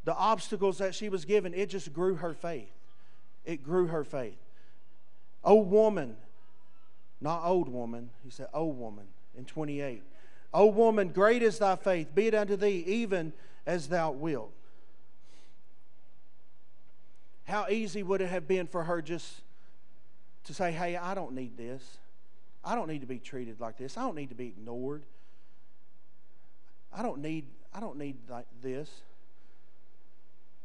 The 0.04 0.14
obstacles 0.14 0.76
that 0.76 0.94
she 0.94 1.08
was 1.08 1.24
given, 1.24 1.54
it 1.54 1.70
just 1.70 1.94
grew 1.94 2.16
her 2.16 2.34
faith. 2.34 2.74
It 3.46 3.64
grew 3.64 3.86
her 3.86 4.04
faith. 4.04 4.36
Old 5.42 5.70
woman, 5.70 6.18
not 7.22 7.42
old 7.46 7.70
woman, 7.70 8.10
he 8.22 8.28
said, 8.28 8.48
old 8.52 8.78
woman 8.78 9.06
in 9.34 9.46
28. 9.46 10.02
O 10.52 10.66
woman, 10.66 11.08
great 11.08 11.42
is 11.42 11.58
thy 11.58 11.76
faith, 11.76 12.14
be 12.14 12.28
it 12.28 12.34
unto 12.34 12.56
thee 12.56 12.84
even 12.86 13.32
as 13.66 13.88
thou 13.88 14.10
wilt. 14.10 14.52
How 17.44 17.66
easy 17.68 18.02
would 18.02 18.20
it 18.20 18.28
have 18.28 18.48
been 18.48 18.66
for 18.66 18.84
her 18.84 19.00
just 19.00 19.42
to 20.44 20.54
say, 20.54 20.72
Hey, 20.72 20.96
I 20.96 21.14
don't 21.14 21.32
need 21.32 21.56
this. 21.56 21.98
I 22.64 22.74
don't 22.74 22.88
need 22.88 23.02
to 23.02 23.06
be 23.06 23.18
treated 23.18 23.60
like 23.60 23.78
this. 23.78 23.96
I 23.96 24.02
don't 24.02 24.16
need 24.16 24.30
to 24.30 24.34
be 24.34 24.48
ignored. 24.48 25.04
I 26.92 27.02
don't 27.02 27.20
need 27.20 27.46
I 27.72 27.80
don't 27.80 27.98
need 27.98 28.16
like 28.28 28.46
this. 28.62 28.90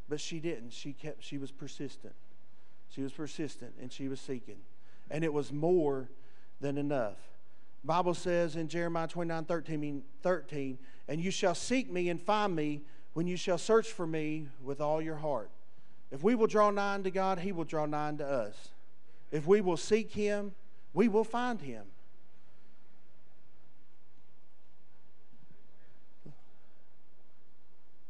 But 0.10 0.20
she 0.20 0.40
didn't. 0.40 0.72
She 0.72 0.94
kept 0.94 1.24
she 1.24 1.38
was 1.38 1.52
persistent. 1.52 2.16
She 2.90 3.02
was 3.02 3.12
persistent 3.12 3.74
and 3.80 3.92
she 3.92 4.08
was 4.08 4.20
seeking. 4.20 4.58
And 5.10 5.24
it 5.24 5.32
was 5.32 5.52
more 5.52 6.10
than 6.60 6.78
enough. 6.78 7.18
Bible 7.84 8.14
says 8.14 8.56
in 8.56 8.68
Jeremiah 8.68 9.08
29 9.08 9.46
13, 9.46 10.04
13, 10.22 10.78
and 11.08 11.22
you 11.22 11.32
shall 11.32 11.56
seek 11.56 11.92
me 11.92 12.10
and 12.10 12.22
find 12.22 12.56
me 12.56 12.82
when 13.14 13.28
you 13.28 13.36
shall 13.36 13.58
search 13.58 13.92
for 13.92 14.06
me 14.06 14.48
with 14.64 14.80
all 14.80 15.02
your 15.02 15.16
heart. 15.16 15.50
If 16.12 16.24
we 16.24 16.36
will 16.36 16.48
draw 16.48 16.70
nigh 16.70 17.00
to 17.02 17.12
God, 17.12 17.40
He 17.40 17.52
will 17.52 17.64
draw 17.64 17.86
nigh 17.86 18.14
to 18.18 18.26
us. 18.26 18.70
If 19.32 19.48
we 19.48 19.62
will 19.62 19.78
seek 19.78 20.12
Him, 20.12 20.54
we 20.94 21.08
will 21.08 21.24
find 21.24 21.62
Him. 21.62 21.86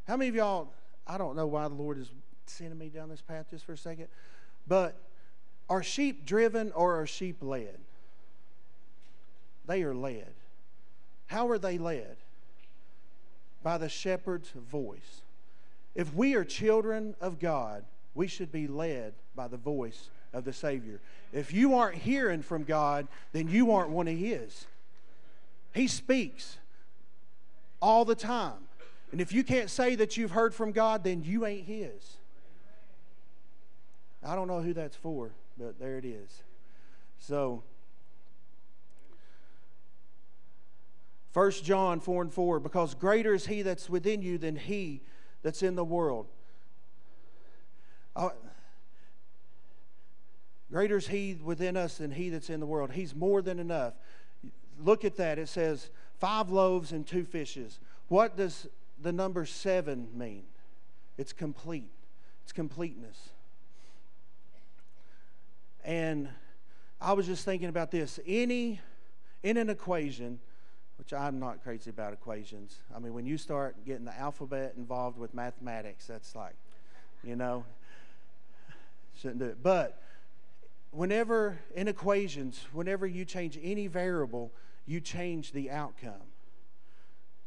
How 0.07 0.17
many 0.17 0.29
of 0.29 0.35
y'all, 0.35 0.73
I 1.07 1.17
don't 1.17 1.35
know 1.35 1.47
why 1.47 1.67
the 1.67 1.75
Lord 1.75 1.97
is 1.97 2.11
sending 2.45 2.77
me 2.77 2.89
down 2.89 3.07
this 3.07 3.21
path 3.21 3.45
just 3.49 3.63
for 3.63 3.73
a 3.73 3.77
second, 3.77 4.07
but 4.67 4.99
are 5.69 5.81
sheep 5.81 6.25
driven 6.25 6.73
or 6.73 6.99
are 6.99 7.07
sheep 7.07 7.37
led? 7.39 7.79
They 9.71 9.83
are 9.83 9.95
led. 9.95 10.33
How 11.27 11.47
are 11.47 11.57
they 11.57 11.77
led? 11.77 12.17
By 13.63 13.77
the 13.77 13.87
shepherd's 13.87 14.49
voice. 14.49 15.21
If 15.95 16.13
we 16.13 16.33
are 16.33 16.43
children 16.43 17.15
of 17.21 17.39
God, 17.39 17.85
we 18.13 18.27
should 18.27 18.51
be 18.51 18.67
led 18.67 19.13
by 19.33 19.47
the 19.47 19.55
voice 19.55 20.09
of 20.33 20.43
the 20.43 20.51
Savior. 20.51 20.99
If 21.31 21.53
you 21.53 21.75
aren't 21.75 21.95
hearing 21.95 22.41
from 22.41 22.65
God, 22.65 23.07
then 23.31 23.47
you 23.47 23.71
aren't 23.71 23.91
one 23.91 24.09
of 24.09 24.17
His. 24.17 24.65
He 25.73 25.87
speaks 25.87 26.57
all 27.81 28.03
the 28.03 28.13
time. 28.13 28.67
And 29.13 29.21
if 29.21 29.31
you 29.31 29.41
can't 29.41 29.69
say 29.69 29.95
that 29.95 30.17
you've 30.17 30.31
heard 30.31 30.53
from 30.53 30.73
God, 30.73 31.05
then 31.05 31.23
you 31.23 31.45
ain't 31.45 31.65
His. 31.65 32.17
I 34.21 34.35
don't 34.35 34.49
know 34.49 34.59
who 34.61 34.73
that's 34.73 34.97
for, 34.97 35.31
but 35.57 35.79
there 35.79 35.97
it 35.97 36.03
is. 36.03 36.43
So, 37.19 37.63
1 41.33 41.51
John 41.63 41.99
4 41.99 42.23
and 42.23 42.33
4, 42.33 42.59
because 42.59 42.93
greater 42.93 43.33
is 43.33 43.45
He 43.45 43.61
that's 43.61 43.89
within 43.89 44.21
you 44.21 44.37
than 44.37 44.55
He 44.55 45.01
that's 45.43 45.63
in 45.63 45.75
the 45.75 45.85
world. 45.85 46.27
Uh, 48.15 48.29
greater 50.71 50.97
is 50.97 51.07
He 51.07 51.37
within 51.41 51.77
us 51.77 51.97
than 51.97 52.11
He 52.11 52.29
that's 52.29 52.49
in 52.49 52.59
the 52.59 52.65
world. 52.65 52.91
He's 52.91 53.15
more 53.15 53.41
than 53.41 53.59
enough. 53.59 53.93
Look 54.83 55.05
at 55.05 55.15
that. 55.17 55.39
It 55.39 55.47
says 55.47 55.89
five 56.19 56.49
loaves 56.49 56.91
and 56.91 57.07
two 57.07 57.23
fishes. 57.23 57.79
What 58.09 58.35
does 58.35 58.67
the 59.01 59.13
number 59.13 59.45
seven 59.45 60.09
mean? 60.13 60.43
It's 61.17 61.33
complete, 61.33 61.91
it's 62.43 62.51
completeness. 62.51 63.29
And 65.83 66.29
I 66.99 67.13
was 67.13 67.25
just 67.25 67.45
thinking 67.45 67.69
about 67.69 67.89
this. 67.89 68.19
Any, 68.27 68.79
in 69.41 69.57
an 69.57 69.69
equation, 69.69 70.39
which 71.01 71.13
I'm 71.13 71.39
not 71.39 71.63
crazy 71.63 71.89
about 71.89 72.13
equations. 72.13 72.77
I 72.95 72.99
mean, 72.99 73.15
when 73.15 73.25
you 73.25 73.35
start 73.35 73.75
getting 73.87 74.05
the 74.05 74.15
alphabet 74.19 74.75
involved 74.77 75.17
with 75.17 75.33
mathematics, 75.33 76.05
that's 76.05 76.35
like, 76.35 76.53
you 77.23 77.35
know, 77.35 77.65
shouldn't 79.19 79.39
do 79.39 79.45
it. 79.45 79.63
But 79.63 79.99
whenever 80.91 81.57
in 81.73 81.87
equations, 81.87 82.67
whenever 82.71 83.07
you 83.07 83.25
change 83.25 83.57
any 83.63 83.87
variable, 83.87 84.51
you 84.85 85.01
change 85.01 85.53
the 85.53 85.71
outcome. 85.71 86.21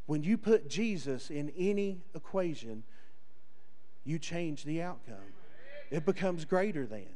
When 0.06 0.24
you 0.24 0.36
put 0.36 0.68
Jesus 0.68 1.30
in 1.30 1.52
any 1.56 2.00
equation, 2.12 2.82
you 4.02 4.18
change 4.18 4.64
the 4.64 4.82
outcome. 4.82 5.30
It 5.92 6.04
becomes 6.04 6.44
greater 6.44 6.86
than. 6.86 7.06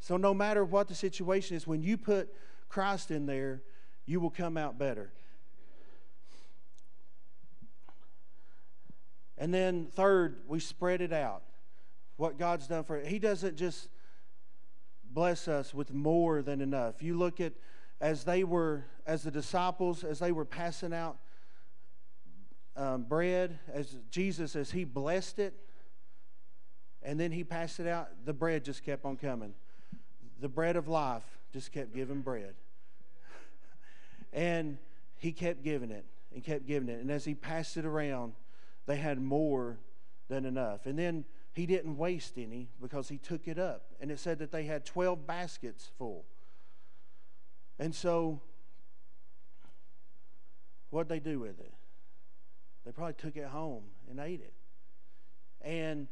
So, 0.00 0.18
no 0.18 0.34
matter 0.34 0.66
what 0.66 0.88
the 0.88 0.94
situation 0.94 1.56
is, 1.56 1.66
when 1.66 1.82
you 1.82 1.96
put 1.96 2.28
Christ 2.68 3.10
in 3.10 3.24
there, 3.24 3.62
you 4.04 4.20
will 4.20 4.30
come 4.30 4.58
out 4.58 4.78
better. 4.78 5.10
And 9.42 9.52
then, 9.52 9.88
third, 9.90 10.36
we 10.46 10.60
spread 10.60 11.00
it 11.00 11.12
out. 11.12 11.42
What 12.16 12.38
God's 12.38 12.68
done 12.68 12.84
for 12.84 12.96
it. 12.96 13.08
He 13.08 13.18
doesn't 13.18 13.56
just 13.56 13.88
bless 15.12 15.48
us 15.48 15.74
with 15.74 15.92
more 15.92 16.42
than 16.42 16.60
enough. 16.60 17.02
You 17.02 17.18
look 17.18 17.40
at 17.40 17.52
as 18.00 18.22
they 18.22 18.44
were, 18.44 18.84
as 19.04 19.24
the 19.24 19.32
disciples, 19.32 20.04
as 20.04 20.20
they 20.20 20.30
were 20.30 20.44
passing 20.44 20.94
out 20.94 21.16
um, 22.76 23.02
bread, 23.02 23.58
as 23.74 23.96
Jesus, 24.12 24.54
as 24.54 24.70
he 24.70 24.84
blessed 24.84 25.40
it, 25.40 25.54
and 27.02 27.18
then 27.18 27.32
he 27.32 27.42
passed 27.42 27.80
it 27.80 27.88
out, 27.88 28.10
the 28.24 28.32
bread 28.32 28.64
just 28.64 28.84
kept 28.84 29.04
on 29.04 29.16
coming. 29.16 29.54
The 30.38 30.48
bread 30.48 30.76
of 30.76 30.86
life 30.86 31.24
just 31.52 31.72
kept 31.72 31.92
giving 31.92 32.20
bread. 32.20 32.54
and 34.32 34.78
he 35.18 35.32
kept 35.32 35.64
giving 35.64 35.90
it 35.90 36.04
and 36.32 36.44
kept 36.44 36.64
giving 36.64 36.88
it. 36.88 37.00
And 37.00 37.10
as 37.10 37.24
he 37.24 37.34
passed 37.34 37.76
it 37.76 37.84
around, 37.84 38.34
they 38.86 38.96
had 38.96 39.20
more 39.20 39.78
than 40.28 40.44
enough. 40.44 40.86
And 40.86 40.98
then 40.98 41.24
he 41.52 41.66
didn't 41.66 41.96
waste 41.96 42.34
any 42.36 42.68
because 42.80 43.08
he 43.08 43.18
took 43.18 43.46
it 43.46 43.58
up. 43.58 43.84
And 44.00 44.10
it 44.10 44.18
said 44.18 44.38
that 44.38 44.50
they 44.50 44.64
had 44.64 44.84
12 44.84 45.26
baskets 45.26 45.90
full. 45.98 46.24
And 47.78 47.94
so, 47.94 48.40
what'd 50.90 51.08
they 51.08 51.20
do 51.20 51.40
with 51.40 51.60
it? 51.60 51.72
They 52.84 52.92
probably 52.92 53.14
took 53.14 53.36
it 53.36 53.46
home 53.46 53.84
and 54.10 54.18
ate 54.18 54.40
it. 54.40 54.54
And 55.60 56.08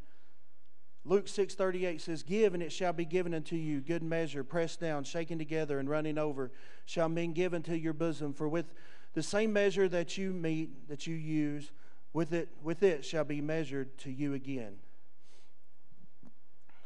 Luke 1.04 1.26
6:38 1.26 2.00
says, 2.00 2.22
"Give 2.22 2.54
and 2.54 2.62
it 2.62 2.70
shall 2.70 2.92
be 2.92 3.04
given 3.04 3.34
unto 3.34 3.56
you, 3.56 3.80
good 3.80 4.02
measure, 4.02 4.44
pressed 4.44 4.80
down, 4.80 5.04
shaken 5.04 5.38
together 5.38 5.78
and 5.78 5.88
running 5.88 6.18
over, 6.18 6.52
shall 6.84 7.08
men 7.08 7.32
given 7.32 7.62
to 7.64 7.78
your 7.78 7.94
bosom, 7.94 8.32
for 8.34 8.48
with 8.48 8.72
the 9.14 9.22
same 9.22 9.52
measure 9.52 9.88
that 9.88 10.18
you 10.18 10.32
meet, 10.32 10.88
that 10.88 11.06
you 11.06 11.14
use, 11.14 11.72
with 12.12 12.32
it 12.32 12.48
with 12.62 12.82
it 12.82 13.04
shall 13.04 13.24
be 13.24 13.40
measured 13.40 13.96
to 13.98 14.10
you 14.10 14.34
again." 14.34 14.76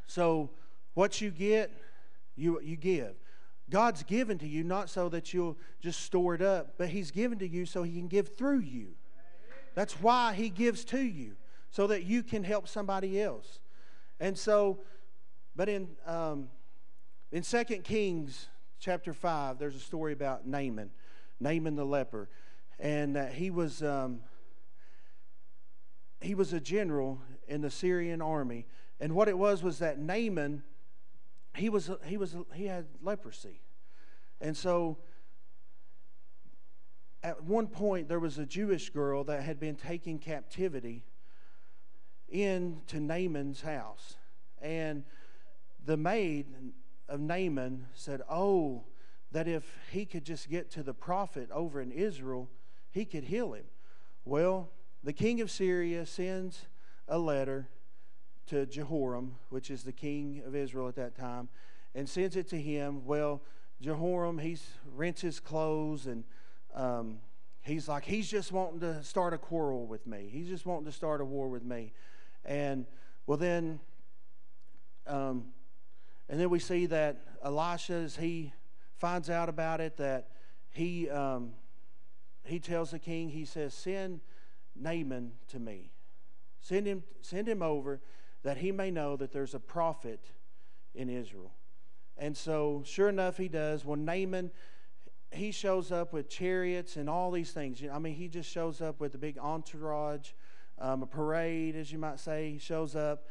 So, 0.07 0.51
what 0.95 1.21
you 1.21 1.31
get, 1.31 1.71
you 2.37 2.61
you 2.61 2.77
give. 2.77 3.15
God's 3.71 4.03
given 4.03 4.39
to 4.39 4.47
you 4.47 4.63
not 4.63 4.91
so 4.91 5.09
that 5.09 5.33
you'll 5.33 5.57
just 5.81 6.01
store 6.01 6.35
it 6.35 6.43
up, 6.43 6.75
but 6.77 6.89
he's 6.89 7.11
given 7.11 7.39
to 7.39 7.49
you 7.49 7.65
so 7.65 7.83
he 7.83 7.93
can 7.93 8.09
give 8.09 8.37
through 8.37 8.61
you. 8.61 8.89
That's 9.75 10.01
why 10.01 10.35
he 10.35 10.51
gives 10.51 10.85
to 10.87 11.01
you, 11.01 11.37
so 11.71 11.87
that 11.87 12.05
you 12.05 12.23
can 12.23 12.45
help 12.45 12.69
somebody 12.69 13.21
else. 13.21 13.61
And 14.21 14.39
so, 14.39 14.81
but 15.57 15.69
in 15.69 15.89
um, 16.07 16.49
in 17.33 17.43
Second 17.43 17.83
Kings 17.85 18.49
chapter 18.79 19.13
five, 19.13 19.59
there's 19.59 19.75
a 19.75 19.81
story 19.81 20.13
about 20.13 20.47
Naaman, 20.47 20.91
Naaman 21.41 21.75
the 21.75 21.87
leper, 21.87 22.29
and 22.79 23.17
uh, 23.17 23.27
he 23.27 23.51
was 23.51 23.83
um, 23.83 24.21
he 26.25 26.35
was 26.35 26.53
a 26.53 26.61
general 26.61 27.21
in 27.47 27.61
the 27.61 27.71
Syrian 27.71 28.23
army, 28.23 28.67
and 29.01 29.15
what 29.15 29.29
it 29.29 29.37
was 29.37 29.63
was 29.63 29.79
that 29.81 29.99
Naaman, 29.99 30.63
he 31.57 31.69
was 31.69 31.91
he 32.05 32.17
was 32.17 32.37
he 32.55 32.67
had 32.67 32.87
leprosy, 33.03 33.61
and 34.41 34.57
so 34.57 34.99
at 37.23 37.43
one 37.43 37.67
point 37.67 38.09
there 38.09 38.21
was 38.21 38.39
a 38.39 38.47
Jewish 38.47 38.91
girl 38.91 39.25
that 39.25 39.43
had 39.43 39.59
been 39.59 39.77
taken 39.77 40.19
captivity 40.19 41.03
into 42.29 43.01
Naaman's 43.01 43.63
house. 43.63 44.17
And 44.61 45.05
the 45.85 45.97
maid 45.97 46.47
of 47.09 47.21
Naaman 47.21 47.87
said, 47.95 48.21
Oh, 48.29 48.85
that 49.33 49.49
if 49.49 49.65
he 49.91 50.05
could 50.05 50.25
just 50.25 50.51
get 50.51 50.71
to 50.73 50.83
the 50.83 50.95
prophet 50.95 51.51
over 51.51 51.81
in 51.81 51.91
Israel, 51.91 52.51
he 52.91 53.05
could 53.05 53.25
heal 53.25 53.55
him. 53.55 53.65
Well, 54.25 54.71
the 55.05 55.13
king 55.13 55.43
of 55.43 55.51
Syria 55.51 56.07
sends 56.07 56.67
a 57.07 57.19
letter 57.19 57.69
to 58.47 58.65
Jehoram, 58.65 59.37
which 59.51 59.71
is 59.71 59.85
the 59.85 59.93
king 59.93 60.43
of 60.47 60.57
Israel 60.57 60.89
at 60.89 60.97
that 60.97 61.15
time, 61.15 61.49
and 61.95 62.09
sends 62.09 62.37
it 62.37 62.49
to 62.49 62.61
him. 62.61 63.05
Well, 63.05 63.43
Jehoram, 63.83 64.39
he's 64.39 64.67
rents 64.95 65.21
his 65.21 65.41
clothes 65.41 66.07
and 66.07 66.25
um, 66.75 67.19
he's 67.61 67.87
like, 67.87 68.05
he's 68.05 68.31
just 68.31 68.51
wanting 68.51 68.81
to 68.81 69.05
start 69.05 69.35
a 69.35 69.39
quarrel 69.39 69.87
with 69.87 70.07
me. 70.07 70.29
He's 70.33 70.49
just 70.49 70.65
wanting 70.65 70.87
to 70.87 70.93
start 70.93 71.21
a 71.21 71.25
war 71.25 71.49
with 71.49 71.65
me. 71.65 71.93
And 72.45 72.87
well, 73.27 73.39
then, 73.39 73.81
um, 75.07 75.47
and 76.31 76.41
then 76.41 76.49
we 76.49 76.59
see 76.59 76.87
that 76.87 77.21
Elisha, 77.43 77.93
as 77.93 78.17
he 78.17 78.53
finds 78.97 79.29
out 79.29 79.51
about 79.51 79.81
it, 79.83 79.99
that 79.99 80.29
he 80.71 81.11
um, 81.11 81.53
he 82.45 82.59
tells 82.59 82.91
the 82.91 82.99
king, 82.99 83.29
he 83.29 83.45
says, 83.45 83.75
send 83.75 84.21
Naaman 84.77 85.33
to 85.49 85.59
me. 85.59 85.91
Send 86.61 86.87
him, 86.87 87.03
send 87.21 87.49
him 87.49 87.63
over 87.63 88.01
that 88.43 88.59
he 88.59 88.73
may 88.73 88.91
know 88.91 89.17
that 89.17 89.33
there's 89.33 89.55
a 89.55 89.61
prophet 89.61 90.21
in 90.95 91.09
Israel. 91.09 91.53
And 92.17 92.37
so, 92.37 92.83
sure 92.85 93.09
enough, 93.09 93.37
he 93.37 93.49
does. 93.49 93.85
When 93.85 94.05
Naaman 94.05 94.51
he 95.35 95.51
shows 95.51 95.93
up 95.93 96.13
with 96.13 96.29
chariots 96.29 96.97
and 96.97 97.09
all 97.11 97.31
these 97.31 97.51
things. 97.51 97.83
I 97.93 97.99
mean, 97.99 98.15
he 98.15 98.29
just 98.29 98.51
shows 98.51 98.81
up 98.81 99.01
with 99.01 99.15
a 99.15 99.19
big 99.19 99.39
entourage, 99.39 100.31
um, 100.79 101.03
a 101.03 101.07
parade, 101.07 101.77
as 101.77 101.93
you 101.93 101.99
might 101.99 102.21
say. 102.21 102.53
He 102.53 102.59
shows 102.59 102.97
up. 102.97 103.27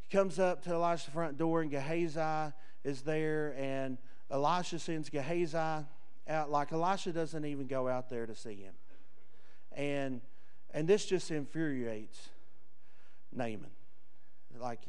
He 0.00 0.14
comes 0.14 0.38
up 0.38 0.62
to 0.64 0.70
Elisha's 0.70 1.12
front 1.12 1.38
door, 1.38 1.62
and 1.62 1.70
Gehazi 1.70 2.52
is 2.82 3.02
there. 3.02 3.54
And 3.56 3.98
Elisha 4.30 4.78
sends 4.78 5.08
Gehazi 5.08 5.56
out, 6.28 6.50
like 6.50 6.72
Elisha 6.72 7.12
doesn't 7.12 7.44
even 7.44 7.66
go 7.66 7.88
out 7.88 8.10
there 8.10 8.26
to 8.26 8.34
see 8.34 8.56
him. 8.56 8.74
And, 9.72 10.20
and 10.74 10.88
this 10.88 11.06
just 11.06 11.30
infuriates 11.30 12.28
Naaman. 13.32 13.70
Like, 14.58 14.80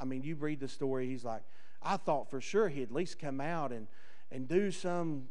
I 0.00 0.04
mean, 0.04 0.22
you 0.22 0.36
read 0.36 0.60
the 0.60 0.68
story, 0.68 1.08
he's 1.08 1.24
like, 1.24 1.42
I 1.82 1.96
thought 1.96 2.30
for 2.30 2.40
sure 2.40 2.68
he'd 2.68 2.84
at 2.84 2.92
least 2.92 3.18
come 3.18 3.40
out 3.40 3.72
and, 3.72 3.88
and 4.30 4.48
do 4.48 4.70
some 4.70 5.24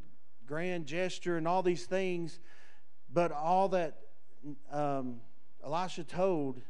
grand 0.46 0.86
gesture 0.86 1.38
and 1.38 1.48
all 1.48 1.64
these 1.64 1.86
things. 1.86 2.40
But 3.12 3.32
all 3.32 3.70
that 3.70 3.98
um, 4.72 5.22
Elisha 5.64 6.04
told 6.04 6.62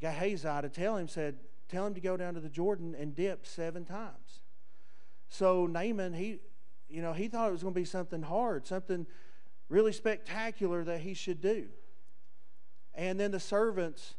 Gehazi 0.00 0.46
to 0.62 0.68
tell 0.68 0.96
him 0.96 1.08
said, 1.08 1.36
Tell 1.68 1.84
him 1.84 1.94
to 1.94 2.00
go 2.00 2.16
down 2.16 2.34
to 2.34 2.40
the 2.40 2.48
Jordan 2.48 2.94
and 2.96 3.12
dip 3.12 3.44
seven 3.44 3.84
times. 3.84 4.42
So 5.28 5.66
Naaman, 5.66 6.12
he, 6.12 6.38
you 6.88 7.02
know, 7.02 7.12
he 7.12 7.26
thought 7.26 7.48
it 7.48 7.52
was 7.52 7.62
going 7.62 7.74
to 7.74 7.80
be 7.80 7.84
something 7.84 8.22
hard, 8.22 8.68
something 8.68 9.04
really 9.68 9.92
spectacular 9.92 10.84
that 10.84 11.00
he 11.00 11.14
should 11.14 11.40
do. 11.40 11.66
And 12.94 13.18
then 13.20 13.30
the 13.30 13.40
servants 13.40 14.14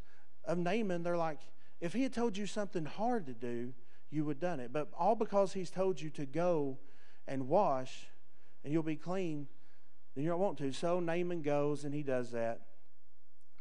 of 0.46 0.58
Naaman, 0.58 1.04
they're 1.04 1.18
like, 1.18 1.40
if 1.80 1.94
he 1.94 2.04
had 2.04 2.14
told 2.14 2.38
you 2.38 2.46
something 2.46 2.86
hard 2.86 3.26
to 3.28 3.34
do, 3.34 3.74
you 4.10 4.26
would 4.26 4.38
have 4.38 4.42
done 4.42 4.60
it. 4.60 4.72
But 4.72 4.90
all 4.98 5.16
because 5.16 5.54
he's 5.54 5.70
told 5.70 6.00
you 6.00 6.10
to 6.12 6.26
go 6.26 6.78
and 7.28 7.48
wash 7.48 8.08
and 8.64 8.72
you'll 8.74 8.84
be 8.84 8.96
clean, 8.96 9.48
then 10.16 10.24
you 10.24 10.30
don't 10.30 10.40
want 10.40 10.58
to. 10.60 10.72
So 10.72 11.00
Naaman 11.00 11.42
goes 11.42 11.84
and 11.84 11.94
he 11.94 12.04
does 12.04 12.32
that. 12.32 12.62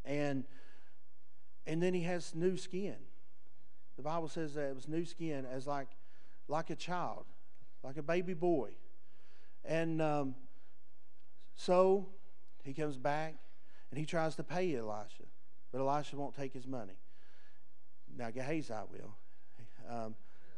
And 0.04 0.44
and 1.66 1.82
then 1.82 1.94
he 1.94 2.02
has 2.02 2.34
new 2.34 2.56
skin. 2.56 2.94
The 3.96 4.02
Bible 4.02 4.28
says 4.28 4.54
that 4.54 4.68
it 4.68 4.74
was 4.74 4.86
new 4.86 5.04
skin 5.04 5.46
as 5.46 5.66
like 5.66 5.88
like 6.48 6.70
a 6.70 6.76
child, 6.76 7.24
like 7.82 7.96
a 7.96 8.02
baby 8.02 8.34
boy. 8.34 8.70
And 9.64 10.00
um, 10.00 10.34
so 11.56 12.06
he 12.62 12.72
comes 12.72 12.96
back 12.96 13.34
and 13.90 13.98
he 13.98 14.06
tries 14.06 14.36
to 14.36 14.42
pay 14.42 14.76
Elisha, 14.76 15.24
but 15.72 15.80
Elisha 15.80 16.16
won't 16.16 16.36
take 16.36 16.52
his 16.52 16.66
money. 16.66 16.98
Now 18.16 18.30
Gehazi 18.30 18.72
will. 18.92 19.14
Um, 19.90 20.14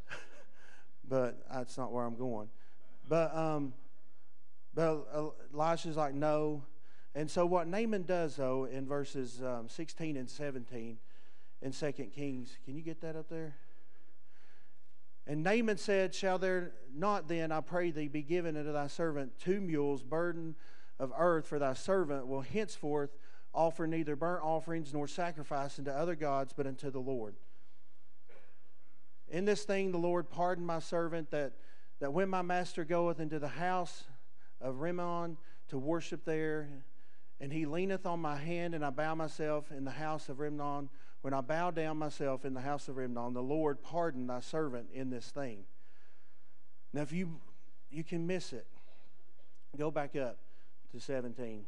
but 1.07 1.37
that's 1.51 1.77
not 1.77 1.91
where 1.91 2.05
I'm 2.05 2.17
going. 2.17 2.49
But 3.07 3.35
um, 3.35 3.73
but 4.73 5.07
Elisha's 5.53 5.97
like, 5.97 6.13
no. 6.13 6.63
And 7.15 7.29
so 7.29 7.45
what 7.45 7.67
Naaman 7.67 8.03
does, 8.03 8.35
though, 8.35 8.65
in 8.65 8.87
verses 8.87 9.41
um, 9.41 9.67
16 9.67 10.15
and 10.15 10.29
17 10.29 10.97
in 11.61 11.71
2 11.71 11.91
Kings, 11.91 12.57
can 12.63 12.75
you 12.75 12.81
get 12.81 13.01
that 13.01 13.15
up 13.15 13.29
there? 13.29 13.55
And 15.25 15.43
Naaman 15.43 15.77
said, 15.77 16.13
Shall 16.15 16.39
there 16.39 16.71
not 16.95 17.27
then, 17.27 17.51
I 17.51 17.61
pray 17.61 17.91
thee, 17.91 18.07
be 18.07 18.21
given 18.21 18.55
unto 18.55 18.71
thy 18.71 18.87
servant 18.87 19.33
two 19.39 19.59
mules, 19.59 20.01
burden 20.01 20.55
of 20.99 21.13
earth, 21.17 21.47
for 21.47 21.59
thy 21.59 21.73
servant 21.73 22.27
will 22.27 22.41
henceforth 22.41 23.15
offer 23.53 23.87
neither 23.87 24.15
burnt 24.15 24.43
offerings 24.43 24.93
nor 24.93 25.07
sacrifice 25.07 25.79
unto 25.79 25.91
other 25.91 26.15
gods, 26.15 26.53
but 26.55 26.67
unto 26.67 26.91
the 26.91 26.99
Lord. 26.99 27.35
In 29.29 29.45
this 29.45 29.63
thing 29.63 29.91
the 29.91 29.97
Lord 29.97 30.29
pardon 30.29 30.65
my 30.65 30.79
servant 30.79 31.31
that, 31.31 31.53
that 31.99 32.13
when 32.13 32.29
my 32.29 32.41
master 32.41 32.83
goeth 32.83 33.19
into 33.19 33.39
the 33.39 33.47
house 33.47 34.03
of 34.61 34.81
Rimmon 34.81 35.37
to 35.69 35.77
worship 35.77 36.25
there, 36.25 36.69
and 37.39 37.53
he 37.53 37.65
leaneth 37.65 38.05
on 38.05 38.19
my 38.19 38.35
hand, 38.35 38.75
and 38.75 38.83
I 38.83 38.89
bow 38.89 39.15
myself 39.15 39.71
in 39.71 39.85
the 39.85 39.91
house 39.91 40.27
of 40.29 40.39
Rimmon. 40.39 40.89
When 41.21 41.33
I 41.33 41.41
bow 41.41 41.71
down 41.71 41.97
myself 41.97 42.43
in 42.43 42.53
the 42.53 42.61
house 42.61 42.87
of 42.87 42.97
Rimmon, 42.97 43.33
the 43.33 43.41
Lord 43.41 43.81
pardon 43.81 44.27
thy 44.27 44.41
servant 44.41 44.89
in 44.93 45.09
this 45.09 45.27
thing. 45.27 45.63
Now, 46.91 47.01
if 47.01 47.11
you 47.11 47.39
you 47.91 48.03
can 48.03 48.27
miss 48.27 48.51
it, 48.53 48.67
go 49.77 49.89
back 49.89 50.15
up 50.15 50.37
to 50.91 50.99
17. 50.99 51.65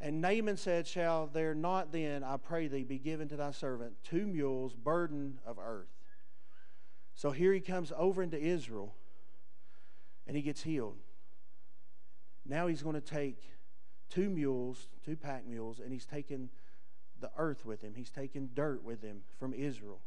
And 0.00 0.20
Naaman 0.20 0.56
said, 0.56 0.88
Shall 0.88 1.28
there 1.28 1.54
not 1.54 1.92
then, 1.92 2.24
I 2.24 2.36
pray 2.36 2.66
thee, 2.66 2.82
be 2.82 2.98
given 2.98 3.28
to 3.28 3.36
thy 3.36 3.52
servant 3.52 3.94
two 4.02 4.26
mules, 4.26 4.74
burden 4.74 5.38
of 5.46 5.58
earth? 5.60 5.94
So 7.14 7.30
here 7.30 7.52
he 7.52 7.60
comes 7.60 7.92
over 7.96 8.20
into 8.20 8.36
Israel 8.36 8.94
and 10.26 10.36
he 10.36 10.42
gets 10.42 10.62
healed. 10.62 10.96
Now 12.44 12.66
he's 12.66 12.82
going 12.82 12.96
to 12.96 13.00
take 13.00 13.38
two 14.10 14.28
mules, 14.28 14.88
two 15.04 15.16
pack 15.16 15.46
mules, 15.46 15.78
and 15.78 15.92
he's 15.92 16.04
taking 16.04 16.48
the 17.20 17.30
earth 17.36 17.64
with 17.64 17.80
him. 17.80 17.94
He's 17.94 18.10
taking 18.10 18.50
dirt 18.54 18.82
with 18.82 19.02
him 19.02 19.22
from 19.38 19.54
Israel. 19.54 20.00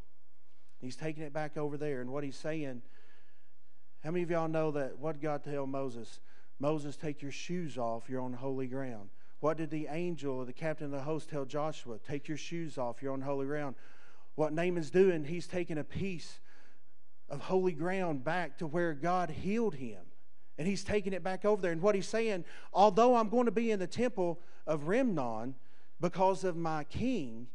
He's 0.81 0.97
taking 0.97 1.23
it 1.23 1.31
back 1.31 1.55
over 1.55 1.77
there. 1.77 2.01
And 2.01 2.11
what 2.11 2.25
he's 2.25 2.35
saying, 2.35 2.81
how 4.05 4.11
many 4.11 4.21
of 4.21 4.29
y'all 4.29 4.47
know 4.47 4.69
that 4.69 4.99
what 4.99 5.19
God 5.19 5.43
tell 5.43 5.65
Moses? 5.65 6.19
Moses, 6.59 6.95
take 6.95 7.23
your 7.23 7.31
shoes 7.31 7.75
off, 7.75 8.07
you're 8.07 8.21
on 8.21 8.33
holy 8.33 8.67
ground. 8.67 9.09
What 9.39 9.57
did 9.57 9.71
the 9.71 9.87
angel 9.89 10.35
or 10.35 10.45
the 10.45 10.53
captain 10.53 10.85
of 10.85 10.91
the 10.91 11.01
host 11.01 11.31
tell 11.31 11.43
Joshua? 11.43 11.97
Take 12.07 12.27
your 12.27 12.37
shoes 12.37 12.77
off, 12.77 13.01
you're 13.01 13.13
on 13.13 13.21
holy 13.21 13.47
ground. 13.47 13.75
What 14.35 14.53
Naaman's 14.53 14.91
doing, 14.91 15.23
he's 15.23 15.47
taking 15.47 15.79
a 15.79 15.83
piece 15.83 16.39
of 17.29 17.41
holy 17.41 17.71
ground 17.71 18.23
back 18.23 18.59
to 18.59 18.67
where 18.67 18.93
God 18.93 19.31
healed 19.31 19.73
him. 19.73 20.03
And 20.59 20.67
he's 20.67 20.83
taking 20.83 21.11
it 21.11 21.23
back 21.23 21.43
over 21.43 21.59
there. 21.59 21.71
And 21.71 21.81
what 21.81 21.95
he's 21.95 22.07
saying, 22.07 22.45
although 22.71 23.15
I'm 23.15 23.29
going 23.29 23.45
to 23.45 23.51
be 23.51 23.71
in 23.71 23.79
the 23.79 23.87
temple 23.87 24.39
of 24.67 24.87
Rimmon 24.87 25.55
because 25.99 26.43
of 26.43 26.55
my 26.55 26.83
king, 26.83 27.47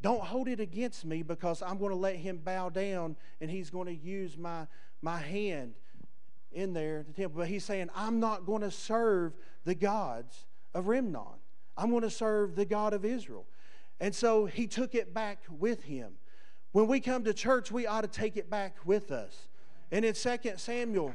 don't 0.00 0.20
hold 0.20 0.48
it 0.48 0.60
against 0.60 1.04
me 1.04 1.22
because 1.22 1.62
I'm 1.62 1.78
going 1.78 1.90
to 1.90 1.96
let 1.96 2.16
him 2.16 2.38
bow 2.44 2.68
down 2.68 3.16
and 3.40 3.50
he's 3.50 3.70
going 3.70 3.86
to 3.86 3.94
use 3.94 4.36
my, 4.36 4.66
my 5.02 5.18
hand 5.18 5.74
in 6.52 6.72
there 6.72 7.02
the 7.02 7.12
temple. 7.12 7.40
But 7.40 7.48
he's 7.48 7.64
saying, 7.64 7.90
I'm 7.94 8.20
not 8.20 8.46
going 8.46 8.62
to 8.62 8.70
serve 8.70 9.34
the 9.64 9.74
gods 9.74 10.46
of 10.74 10.88
Rimmon. 10.88 11.22
I'm 11.76 11.90
going 11.90 12.02
to 12.02 12.10
serve 12.10 12.56
the 12.56 12.64
God 12.64 12.92
of 12.92 13.04
Israel. 13.04 13.46
And 14.00 14.14
so 14.14 14.46
he 14.46 14.66
took 14.66 14.94
it 14.94 15.12
back 15.12 15.42
with 15.48 15.84
him. 15.84 16.14
When 16.72 16.86
we 16.86 17.00
come 17.00 17.24
to 17.24 17.34
church, 17.34 17.70
we 17.70 17.86
ought 17.86 18.02
to 18.02 18.08
take 18.08 18.36
it 18.36 18.50
back 18.50 18.76
with 18.84 19.10
us. 19.10 19.48
And 19.90 20.04
in 20.04 20.14
2 20.14 20.38
Samuel, 20.56 21.14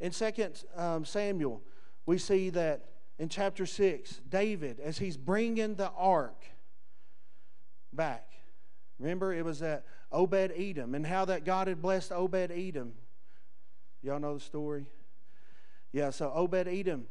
in 0.00 0.10
2 0.10 0.32
um, 0.76 1.04
Samuel, 1.04 1.62
we 2.06 2.18
see 2.18 2.50
that 2.50 2.86
in 3.18 3.28
chapter 3.28 3.64
6, 3.64 4.20
David, 4.28 4.80
as 4.80 4.98
he's 4.98 5.16
bringing 5.16 5.76
the 5.76 5.90
ark 5.90 6.44
back, 7.92 8.28
remember 8.98 9.32
it 9.32 9.44
was 9.44 9.62
at 9.62 9.84
Obed 10.14 10.52
Edom 10.56 10.94
and 10.94 11.06
how 11.06 11.24
that 11.24 11.44
God 11.44 11.68
had 11.68 11.82
blessed 11.82 12.12
Obed 12.12 12.50
Edom. 12.50 12.92
Y'all 14.02 14.20
know 14.20 14.34
the 14.34 14.40
story? 14.40 14.86
Yeah, 15.92 16.10
so 16.10 16.32
Obed 16.34 16.68
Edom 16.68 17.06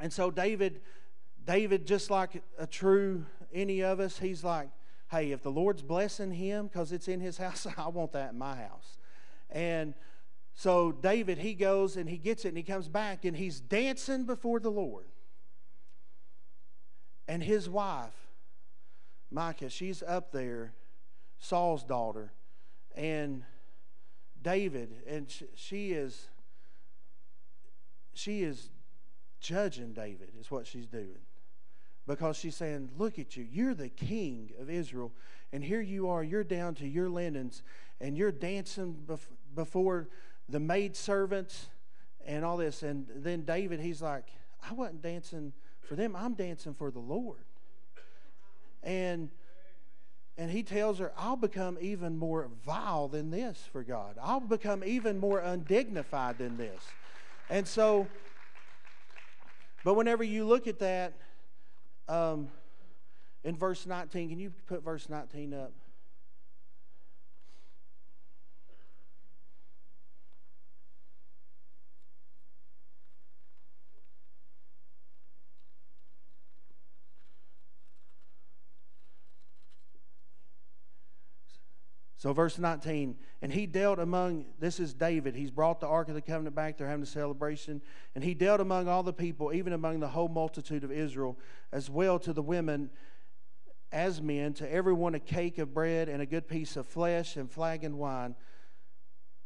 and 0.00 0.12
so 0.12 0.30
David, 0.30 0.80
David, 1.44 1.86
just 1.86 2.10
like 2.10 2.42
a 2.58 2.66
true 2.66 3.26
any 3.52 3.82
of 3.82 4.00
us, 4.00 4.18
he's 4.18 4.42
like, 4.42 4.70
hey, 5.10 5.32
if 5.32 5.42
the 5.42 5.50
Lord's 5.50 5.82
blessing 5.82 6.32
him 6.32 6.68
because 6.68 6.90
it's 6.90 7.06
in 7.06 7.20
his 7.20 7.36
house, 7.36 7.66
I 7.76 7.88
want 7.88 8.12
that 8.12 8.32
in 8.32 8.38
my 8.38 8.56
house. 8.56 8.96
And 9.50 9.94
so 10.54 10.90
David, 10.90 11.38
he 11.38 11.54
goes 11.54 11.96
and 11.96 12.08
he 12.08 12.16
gets 12.16 12.44
it 12.44 12.48
and 12.48 12.56
he 12.56 12.62
comes 12.62 12.88
back 12.88 13.24
and 13.24 13.36
he's 13.36 13.60
dancing 13.60 14.24
before 14.24 14.58
the 14.58 14.70
Lord. 14.70 15.06
And 17.28 17.42
his 17.42 17.68
wife, 17.68 18.14
Micah, 19.30 19.68
she's 19.68 20.02
up 20.02 20.32
there, 20.32 20.72
Saul's 21.40 21.82
daughter, 21.82 22.32
and 22.94 23.42
David, 24.42 25.02
and 25.06 25.26
she 25.54 25.92
is 25.92 26.28
she 28.12 28.42
is 28.42 28.70
judging 29.40 29.92
David, 29.92 30.28
is 30.38 30.50
what 30.50 30.66
she's 30.66 30.86
doing. 30.86 31.18
Because 32.06 32.36
she's 32.36 32.56
saying, 32.56 32.90
Look 32.98 33.18
at 33.18 33.36
you. 33.36 33.46
You're 33.50 33.74
the 33.74 33.88
king 33.88 34.52
of 34.60 34.70
Israel. 34.70 35.12
And 35.52 35.64
here 35.64 35.80
you 35.80 36.08
are. 36.08 36.22
You're 36.22 36.44
down 36.44 36.74
to 36.76 36.86
your 36.86 37.08
linens. 37.08 37.62
And 38.00 38.16
you're 38.16 38.32
dancing 38.32 38.96
bef- 39.06 39.28
before 39.54 40.08
the 40.48 40.60
maid 40.60 40.96
servants 40.96 41.68
and 42.26 42.44
all 42.44 42.56
this. 42.56 42.82
And 42.82 43.06
then 43.14 43.42
David, 43.42 43.80
he's 43.80 44.02
like, 44.02 44.26
I 44.68 44.72
wasn't 44.72 45.02
dancing 45.02 45.52
for 45.80 45.94
them. 45.94 46.16
I'm 46.16 46.34
dancing 46.34 46.74
for 46.74 46.90
the 46.90 46.98
Lord. 46.98 47.44
And 48.82 49.30
and 50.38 50.50
he 50.50 50.62
tells 50.62 50.98
her, 50.98 51.12
I'll 51.16 51.36
become 51.36 51.76
even 51.80 52.16
more 52.16 52.48
vile 52.64 53.08
than 53.08 53.30
this 53.30 53.68
for 53.72 53.82
God. 53.82 54.16
I'll 54.20 54.40
become 54.40 54.82
even 54.84 55.18
more 55.18 55.40
undignified 55.40 56.38
than 56.38 56.56
this. 56.56 56.82
And 57.50 57.66
so 57.66 58.06
but 59.82 59.94
whenever 59.94 60.22
you 60.22 60.44
look 60.44 60.66
at 60.66 60.78
that 60.80 61.14
um, 62.08 62.48
in 63.44 63.56
verse 63.56 63.86
19, 63.86 64.28
can 64.28 64.38
you 64.38 64.52
put 64.66 64.84
verse 64.84 65.08
19 65.08 65.54
up? 65.54 65.72
So, 82.20 82.34
verse 82.34 82.58
19, 82.58 83.16
and 83.40 83.50
he 83.50 83.64
dealt 83.64 83.98
among, 83.98 84.44
this 84.58 84.78
is 84.78 84.92
David. 84.92 85.34
He's 85.34 85.50
brought 85.50 85.80
the 85.80 85.86
Ark 85.86 86.10
of 86.10 86.14
the 86.14 86.20
Covenant 86.20 86.54
back. 86.54 86.76
They're 86.76 86.86
having 86.86 87.02
a 87.02 87.06
celebration. 87.06 87.80
And 88.14 88.22
he 88.22 88.34
dealt 88.34 88.60
among 88.60 88.88
all 88.88 89.02
the 89.02 89.14
people, 89.14 89.54
even 89.54 89.72
among 89.72 90.00
the 90.00 90.08
whole 90.08 90.28
multitude 90.28 90.84
of 90.84 90.92
Israel, 90.92 91.38
as 91.72 91.88
well 91.88 92.18
to 92.18 92.34
the 92.34 92.42
women 92.42 92.90
as 93.90 94.20
men, 94.20 94.52
to 94.52 94.70
everyone 94.70 95.14
a 95.14 95.18
cake 95.18 95.56
of 95.56 95.72
bread 95.72 96.10
and 96.10 96.20
a 96.20 96.26
good 96.26 96.46
piece 96.46 96.76
of 96.76 96.86
flesh 96.86 97.36
and 97.36 97.50
flagon 97.50 97.96
wine. 97.96 98.34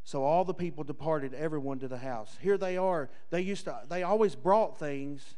So 0.02 0.24
all 0.24 0.44
the 0.44 0.52
people 0.52 0.82
departed, 0.82 1.32
everyone 1.32 1.78
to 1.78 1.86
the 1.86 1.98
house. 1.98 2.36
Here 2.40 2.58
they 2.58 2.76
are. 2.76 3.08
They 3.30 3.42
used 3.42 3.66
to, 3.66 3.82
they 3.88 4.02
always 4.02 4.34
brought 4.34 4.80
things 4.80 5.36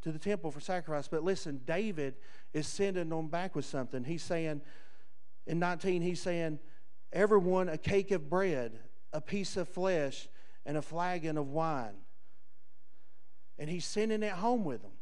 to 0.00 0.12
the 0.12 0.18
temple 0.18 0.50
for 0.50 0.60
sacrifice. 0.60 1.08
But 1.08 1.24
listen, 1.24 1.60
David 1.66 2.14
is 2.54 2.66
sending 2.66 3.10
them 3.10 3.28
back 3.28 3.54
with 3.54 3.66
something. 3.66 4.02
He's 4.02 4.22
saying, 4.22 4.62
in 5.50 5.58
19, 5.58 6.00
he's 6.00 6.22
saying, 6.22 6.60
Everyone 7.12 7.68
a 7.68 7.76
cake 7.76 8.12
of 8.12 8.30
bread, 8.30 8.78
a 9.12 9.20
piece 9.20 9.56
of 9.56 9.68
flesh, 9.68 10.28
and 10.64 10.76
a 10.76 10.82
flagon 10.82 11.36
of 11.36 11.48
wine. 11.48 11.96
And 13.58 13.68
he's 13.68 13.84
sending 13.84 14.22
it 14.22 14.30
home 14.32 14.62
with 14.64 14.80
them. 14.80 14.92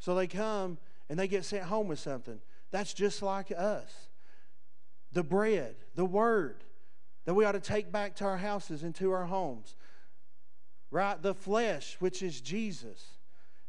So 0.00 0.16
they 0.16 0.26
come 0.26 0.78
and 1.08 1.16
they 1.16 1.28
get 1.28 1.44
sent 1.44 1.62
home 1.62 1.86
with 1.86 2.00
something. 2.00 2.40
That's 2.72 2.92
just 2.92 3.22
like 3.22 3.52
us. 3.56 4.08
The 5.12 5.22
bread, 5.22 5.76
the 5.94 6.04
word 6.04 6.64
that 7.24 7.34
we 7.34 7.44
ought 7.44 7.52
to 7.52 7.60
take 7.60 7.92
back 7.92 8.16
to 8.16 8.24
our 8.24 8.38
houses 8.38 8.82
and 8.82 8.96
to 8.96 9.12
our 9.12 9.26
homes. 9.26 9.76
Right? 10.90 11.22
The 11.22 11.34
flesh, 11.34 11.96
which 12.00 12.20
is 12.20 12.40
Jesus. 12.40 13.04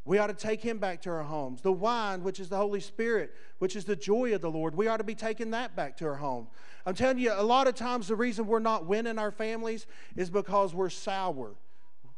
We 0.06 0.18
ought 0.18 0.28
to 0.28 0.34
take 0.34 0.62
him 0.62 0.80
back 0.80 1.02
to 1.04 1.10
our 1.12 1.24
homes. 1.24 1.62
The 1.62 1.72
wine, 1.72 2.24
which 2.24 2.40
is 2.40 2.50
the 2.50 2.58
Holy 2.58 2.82
Spirit, 2.82 3.34
which 3.60 3.76
is 3.76 3.86
the 3.86 3.96
joy 3.96 4.36
of 4.36 4.42
the 4.42 4.52
Lord, 4.52 4.76
we 4.76 4.88
ought 4.88 4.98
to 4.98 5.04
be 5.04 5.16
taking 5.16 5.52
that 5.52 5.76
back 5.76 5.96
to 5.98 6.06
our 6.06 6.16
home. 6.16 6.48
I'm 6.86 6.94
telling 6.94 7.20
you, 7.20 7.32
a 7.34 7.42
lot 7.42 7.68
of 7.68 7.76
times 7.76 8.08
the 8.08 8.16
reason 8.16 8.46
we're 8.46 8.60
not 8.60 8.86
winning 8.86 9.18
our 9.18 9.32
families 9.32 9.88
is 10.18 10.30
because 10.30 10.74
we're 10.74 10.90
sour. 10.90 11.56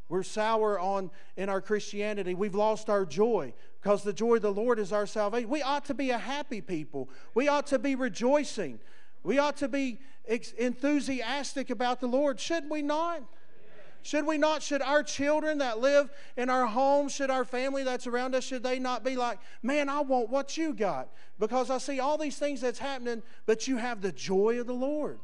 We're 0.09 0.23
sour 0.23 0.79
on 0.79 1.11
in 1.37 1.49
our 1.49 1.61
Christianity. 1.61 2.33
We've 2.33 2.55
lost 2.55 2.89
our 2.89 3.05
joy 3.05 3.53
because 3.81 4.03
the 4.03 4.13
joy 4.13 4.35
of 4.35 4.41
the 4.41 4.51
Lord 4.51 4.79
is 4.79 4.91
our 4.91 5.05
salvation. 5.05 5.49
We 5.49 5.61
ought 5.61 5.85
to 5.85 5.93
be 5.93 6.09
a 6.09 6.17
happy 6.17 6.61
people. 6.61 7.09
We 7.35 7.47
ought 7.47 7.67
to 7.67 7.79
be 7.79 7.95
rejoicing. 7.95 8.79
We 9.23 9.37
ought 9.39 9.57
to 9.57 9.67
be 9.67 9.99
enthusiastic 10.27 11.69
about 11.69 11.99
the 11.99 12.07
Lord, 12.07 12.39
shouldn't 12.39 12.71
we 12.71 12.81
not? 12.81 13.23
Should 14.05 14.27
we 14.27 14.37
not? 14.37 14.61
Should 14.61 14.83
our 14.83 15.01
children 15.01 15.57
that 15.57 15.79
live 15.79 16.11
in 16.37 16.47
our 16.51 16.67
homes, 16.67 17.11
should 17.11 17.31
our 17.31 17.43
family 17.43 17.81
that's 17.81 18.05
around 18.05 18.35
us, 18.35 18.43
should 18.43 18.61
they 18.61 18.77
not 18.77 19.03
be 19.03 19.15
like, 19.15 19.39
man, 19.63 19.89
I 19.89 20.01
want 20.01 20.29
what 20.29 20.57
you 20.57 20.75
got? 20.75 21.09
Because 21.39 21.71
I 21.71 21.79
see 21.79 21.99
all 21.99 22.15
these 22.15 22.37
things 22.37 22.61
that's 22.61 22.77
happening, 22.77 23.23
but 23.47 23.67
you 23.67 23.77
have 23.77 24.01
the 24.01 24.11
joy 24.11 24.59
of 24.59 24.67
the 24.67 24.75
Lord. 24.75 25.17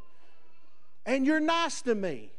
And 1.05 1.27
you're 1.27 1.39
nice 1.39 1.83
to 1.83 1.93
me. 1.93 2.31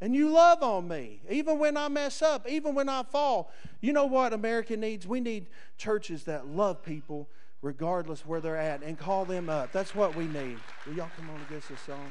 And 0.00 0.14
you 0.14 0.30
love 0.30 0.62
on 0.62 0.88
me, 0.88 1.20
even 1.28 1.58
when 1.58 1.76
I 1.76 1.88
mess 1.88 2.22
up, 2.22 2.48
even 2.48 2.74
when 2.74 2.88
I 2.88 3.02
fall. 3.02 3.52
You 3.82 3.92
know 3.92 4.06
what 4.06 4.32
America 4.32 4.74
needs? 4.74 5.06
We 5.06 5.20
need 5.20 5.48
churches 5.76 6.24
that 6.24 6.46
love 6.46 6.82
people 6.82 7.28
regardless 7.60 8.24
where 8.24 8.40
they're 8.40 8.56
at 8.56 8.82
and 8.82 8.98
call 8.98 9.26
them 9.26 9.50
up. 9.50 9.70
That's 9.72 9.94
what 9.94 10.16
we 10.16 10.24
need. 10.24 10.56
Will 10.86 10.94
y'all 10.94 11.10
come 11.14 11.28
on 11.28 11.36
and 11.36 11.48
get 11.50 11.58
us 11.58 11.70
a 11.70 11.76
song? 11.76 12.10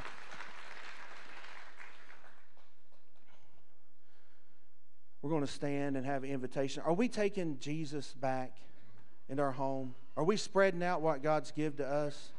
We're 5.26 5.30
going 5.30 5.44
to 5.44 5.52
stand 5.52 5.96
and 5.96 6.06
have 6.06 6.22
an 6.22 6.30
invitation. 6.30 6.84
Are 6.86 6.92
we 6.92 7.08
taking 7.08 7.58
Jesus 7.58 8.14
back 8.20 8.58
into 9.28 9.42
our 9.42 9.50
home? 9.50 9.96
Are 10.16 10.22
we 10.22 10.36
spreading 10.36 10.84
out 10.84 11.02
what 11.02 11.20
God's 11.20 11.50
given 11.50 11.78
to 11.78 11.84
us? 11.84 12.30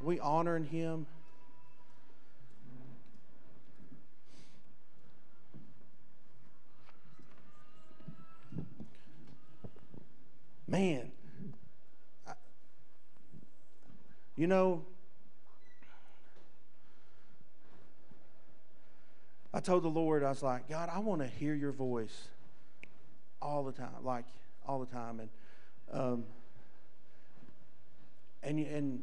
Are 0.00 0.06
we 0.06 0.18
honoring 0.18 0.64
Him? 0.64 1.04
Man, 10.66 11.12
I, 12.26 12.32
you 14.36 14.46
know, 14.46 14.86
I 19.54 19.60
told 19.60 19.84
the 19.84 19.88
Lord, 19.88 20.24
I 20.24 20.30
was 20.30 20.42
like, 20.42 20.68
God, 20.68 20.90
I 20.92 20.98
want 20.98 21.20
to 21.20 21.28
hear 21.28 21.54
your 21.54 21.70
voice 21.70 22.26
all 23.40 23.62
the 23.62 23.70
time, 23.70 23.92
like 24.02 24.24
all 24.66 24.80
the 24.80 24.92
time. 24.92 25.20
And, 25.20 25.28
um, 25.92 26.24
and, 28.42 28.58
and, 28.58 29.02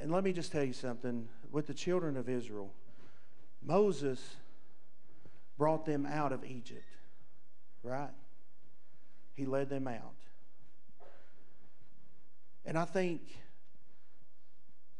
and 0.00 0.10
let 0.10 0.24
me 0.24 0.32
just 0.32 0.50
tell 0.50 0.64
you 0.64 0.72
something 0.72 1.28
with 1.52 1.68
the 1.68 1.72
children 1.72 2.16
of 2.16 2.28
Israel, 2.28 2.72
Moses 3.64 4.20
brought 5.56 5.86
them 5.86 6.04
out 6.04 6.32
of 6.32 6.44
Egypt, 6.44 6.82
right? 7.84 8.10
He 9.36 9.46
led 9.46 9.68
them 9.68 9.86
out. 9.86 10.16
And 12.66 12.76
I 12.76 12.86
think 12.86 13.20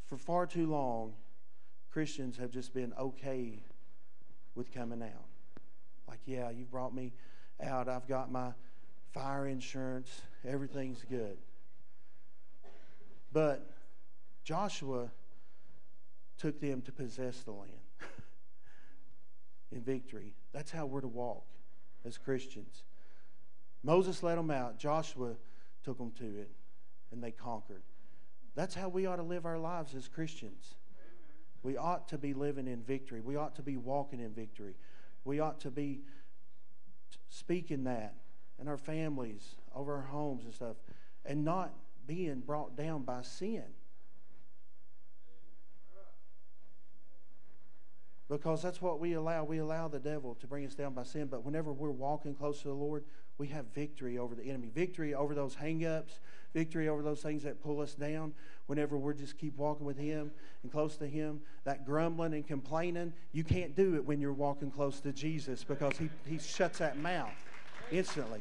for 0.07 0.17
far 0.17 0.47
too 0.47 0.71
long, 0.71 1.15
Christians 1.99 2.37
have 2.37 2.53
just 2.53 2.73
been 2.73 2.93
okay 2.97 3.59
with 4.55 4.73
coming 4.73 5.03
out. 5.03 5.27
Like, 6.07 6.21
yeah, 6.27 6.49
you 6.49 6.65
brought 6.65 6.95
me 6.95 7.13
out. 7.61 7.89
I've 7.89 8.07
got 8.07 8.31
my 8.31 8.53
fire 9.13 9.49
insurance. 9.49 10.23
Everything's 10.47 11.05
good. 11.11 11.39
But 13.33 13.69
Joshua 14.45 15.11
took 16.37 16.61
them 16.61 16.83
to 16.83 16.93
possess 16.93 17.41
the 17.41 17.51
land 17.51 17.73
in 19.73 19.81
victory. 19.81 20.35
That's 20.53 20.71
how 20.71 20.87
we're 20.87 21.01
to 21.01 21.09
walk 21.09 21.47
as 22.07 22.17
Christians. 22.17 22.85
Moses 23.83 24.23
led 24.23 24.39
them 24.39 24.53
out, 24.53 24.79
Joshua 24.79 25.33
took 25.83 25.99
them 25.99 26.13
to 26.21 26.27
it, 26.27 26.53
and 27.11 27.21
they 27.21 27.33
conquered. 27.33 27.83
That's 28.55 28.77
how 28.77 28.89
we 28.89 29.07
ought 29.07 29.17
to 29.17 29.25
live 29.25 29.45
our 29.45 29.59
lives 29.59 29.97
as 29.97 30.07
Christians. 30.07 30.77
We 31.69 31.77
ought 31.77 32.09
to 32.09 32.17
be 32.17 32.33
living 32.33 32.67
in 32.67 32.83
victory. 32.83 33.21
We 33.21 33.37
ought 33.37 33.57
to 33.57 33.63
be 33.63 33.77
walking 33.77 34.21
in 34.21 34.31
victory. 34.31 34.73
We 35.27 35.39
ought 35.41 35.61
to 35.61 35.71
be 35.71 36.01
speaking 37.29 37.85
that 37.85 38.15
in 38.59 38.69
our 38.69 38.79
families, 38.79 39.55
over 39.75 39.97
our 39.97 40.07
homes 40.07 40.47
and 40.47 40.55
stuff, 40.55 40.77
and 41.27 41.45
not 41.45 41.75
being 42.07 42.41
brought 42.41 42.75
down 42.75 43.03
by 43.03 43.21
sin. 43.21 43.65
because 48.29 48.63
that's 48.63 48.83
what 48.83 49.01
we 49.01 49.15
allow. 49.15 49.45
We 49.45 49.59
allow 49.59 49.89
the 49.89 49.99
devil 49.99 50.35
to 50.37 50.47
bring 50.47 50.67
us 50.67 50.75
down 50.75 50.93
by 50.93 51.05
sin. 51.05 51.27
But 51.27 51.45
whenever 51.45 51.73
we're 51.73 51.91
walking 51.91 52.35
close 52.35 52.61
to 52.63 52.69
the 52.69 52.75
Lord, 52.75 53.05
we 53.39 53.49
have 53.49 53.67
victory 53.75 54.19
over 54.19 54.35
the 54.35 54.45
enemy, 54.45 54.71
victory 54.75 55.15
over 55.15 55.35
those 55.35 55.57
hangups, 55.57 56.19
victory 56.53 56.89
over 56.89 57.03
those 57.03 57.23
things 57.23 57.43
that 57.45 57.63
pull 57.63 57.81
us 57.81 57.95
down. 57.95 58.35
Whenever 58.69 58.97
we're 58.97 59.15
just 59.15 59.39
keep 59.39 59.57
walking 59.57 59.87
with 59.87 59.99
Him 59.99 60.31
and 60.63 60.71
close 60.71 60.97
to 60.99 61.07
Him, 61.07 61.41
that 61.65 61.85
grumbling 61.85 62.35
and 62.35 62.47
complaining, 62.47 63.13
you 63.33 63.43
can't 63.43 63.75
do 63.75 63.97
it 63.97 64.05
when 64.05 64.21
you're 64.21 64.33
walking 64.33 64.71
close 64.71 65.01
to 65.01 65.13
Jesus 65.13 65.65
because 65.65 65.97
He, 65.99 66.09
he 66.27 66.39
shuts 66.39 66.79
that 66.79 66.99
mouth 66.99 67.33
instantly. 67.91 68.41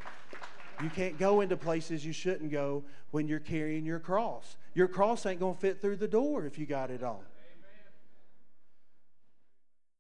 You 0.84 0.90
can't 0.90 1.18
go 1.18 1.42
into 1.42 1.58
places 1.58 2.06
you 2.06 2.14
shouldn't 2.14 2.52
go 2.52 2.84
when 3.12 3.28
you're 3.28 3.40
carrying 3.40 3.86
your 3.86 4.00
cross. 4.00 4.58
Your 4.76 4.88
cross 4.88 5.26
ain't 5.26 5.40
going 5.40 5.56
to 5.56 5.60
fit 5.60 5.82
through 5.82 5.96
the 5.96 6.08
door 6.08 6.46
if 6.46 6.60
you 6.60 6.66
got 6.66 6.92
it 6.92 7.02
on. 7.02 7.20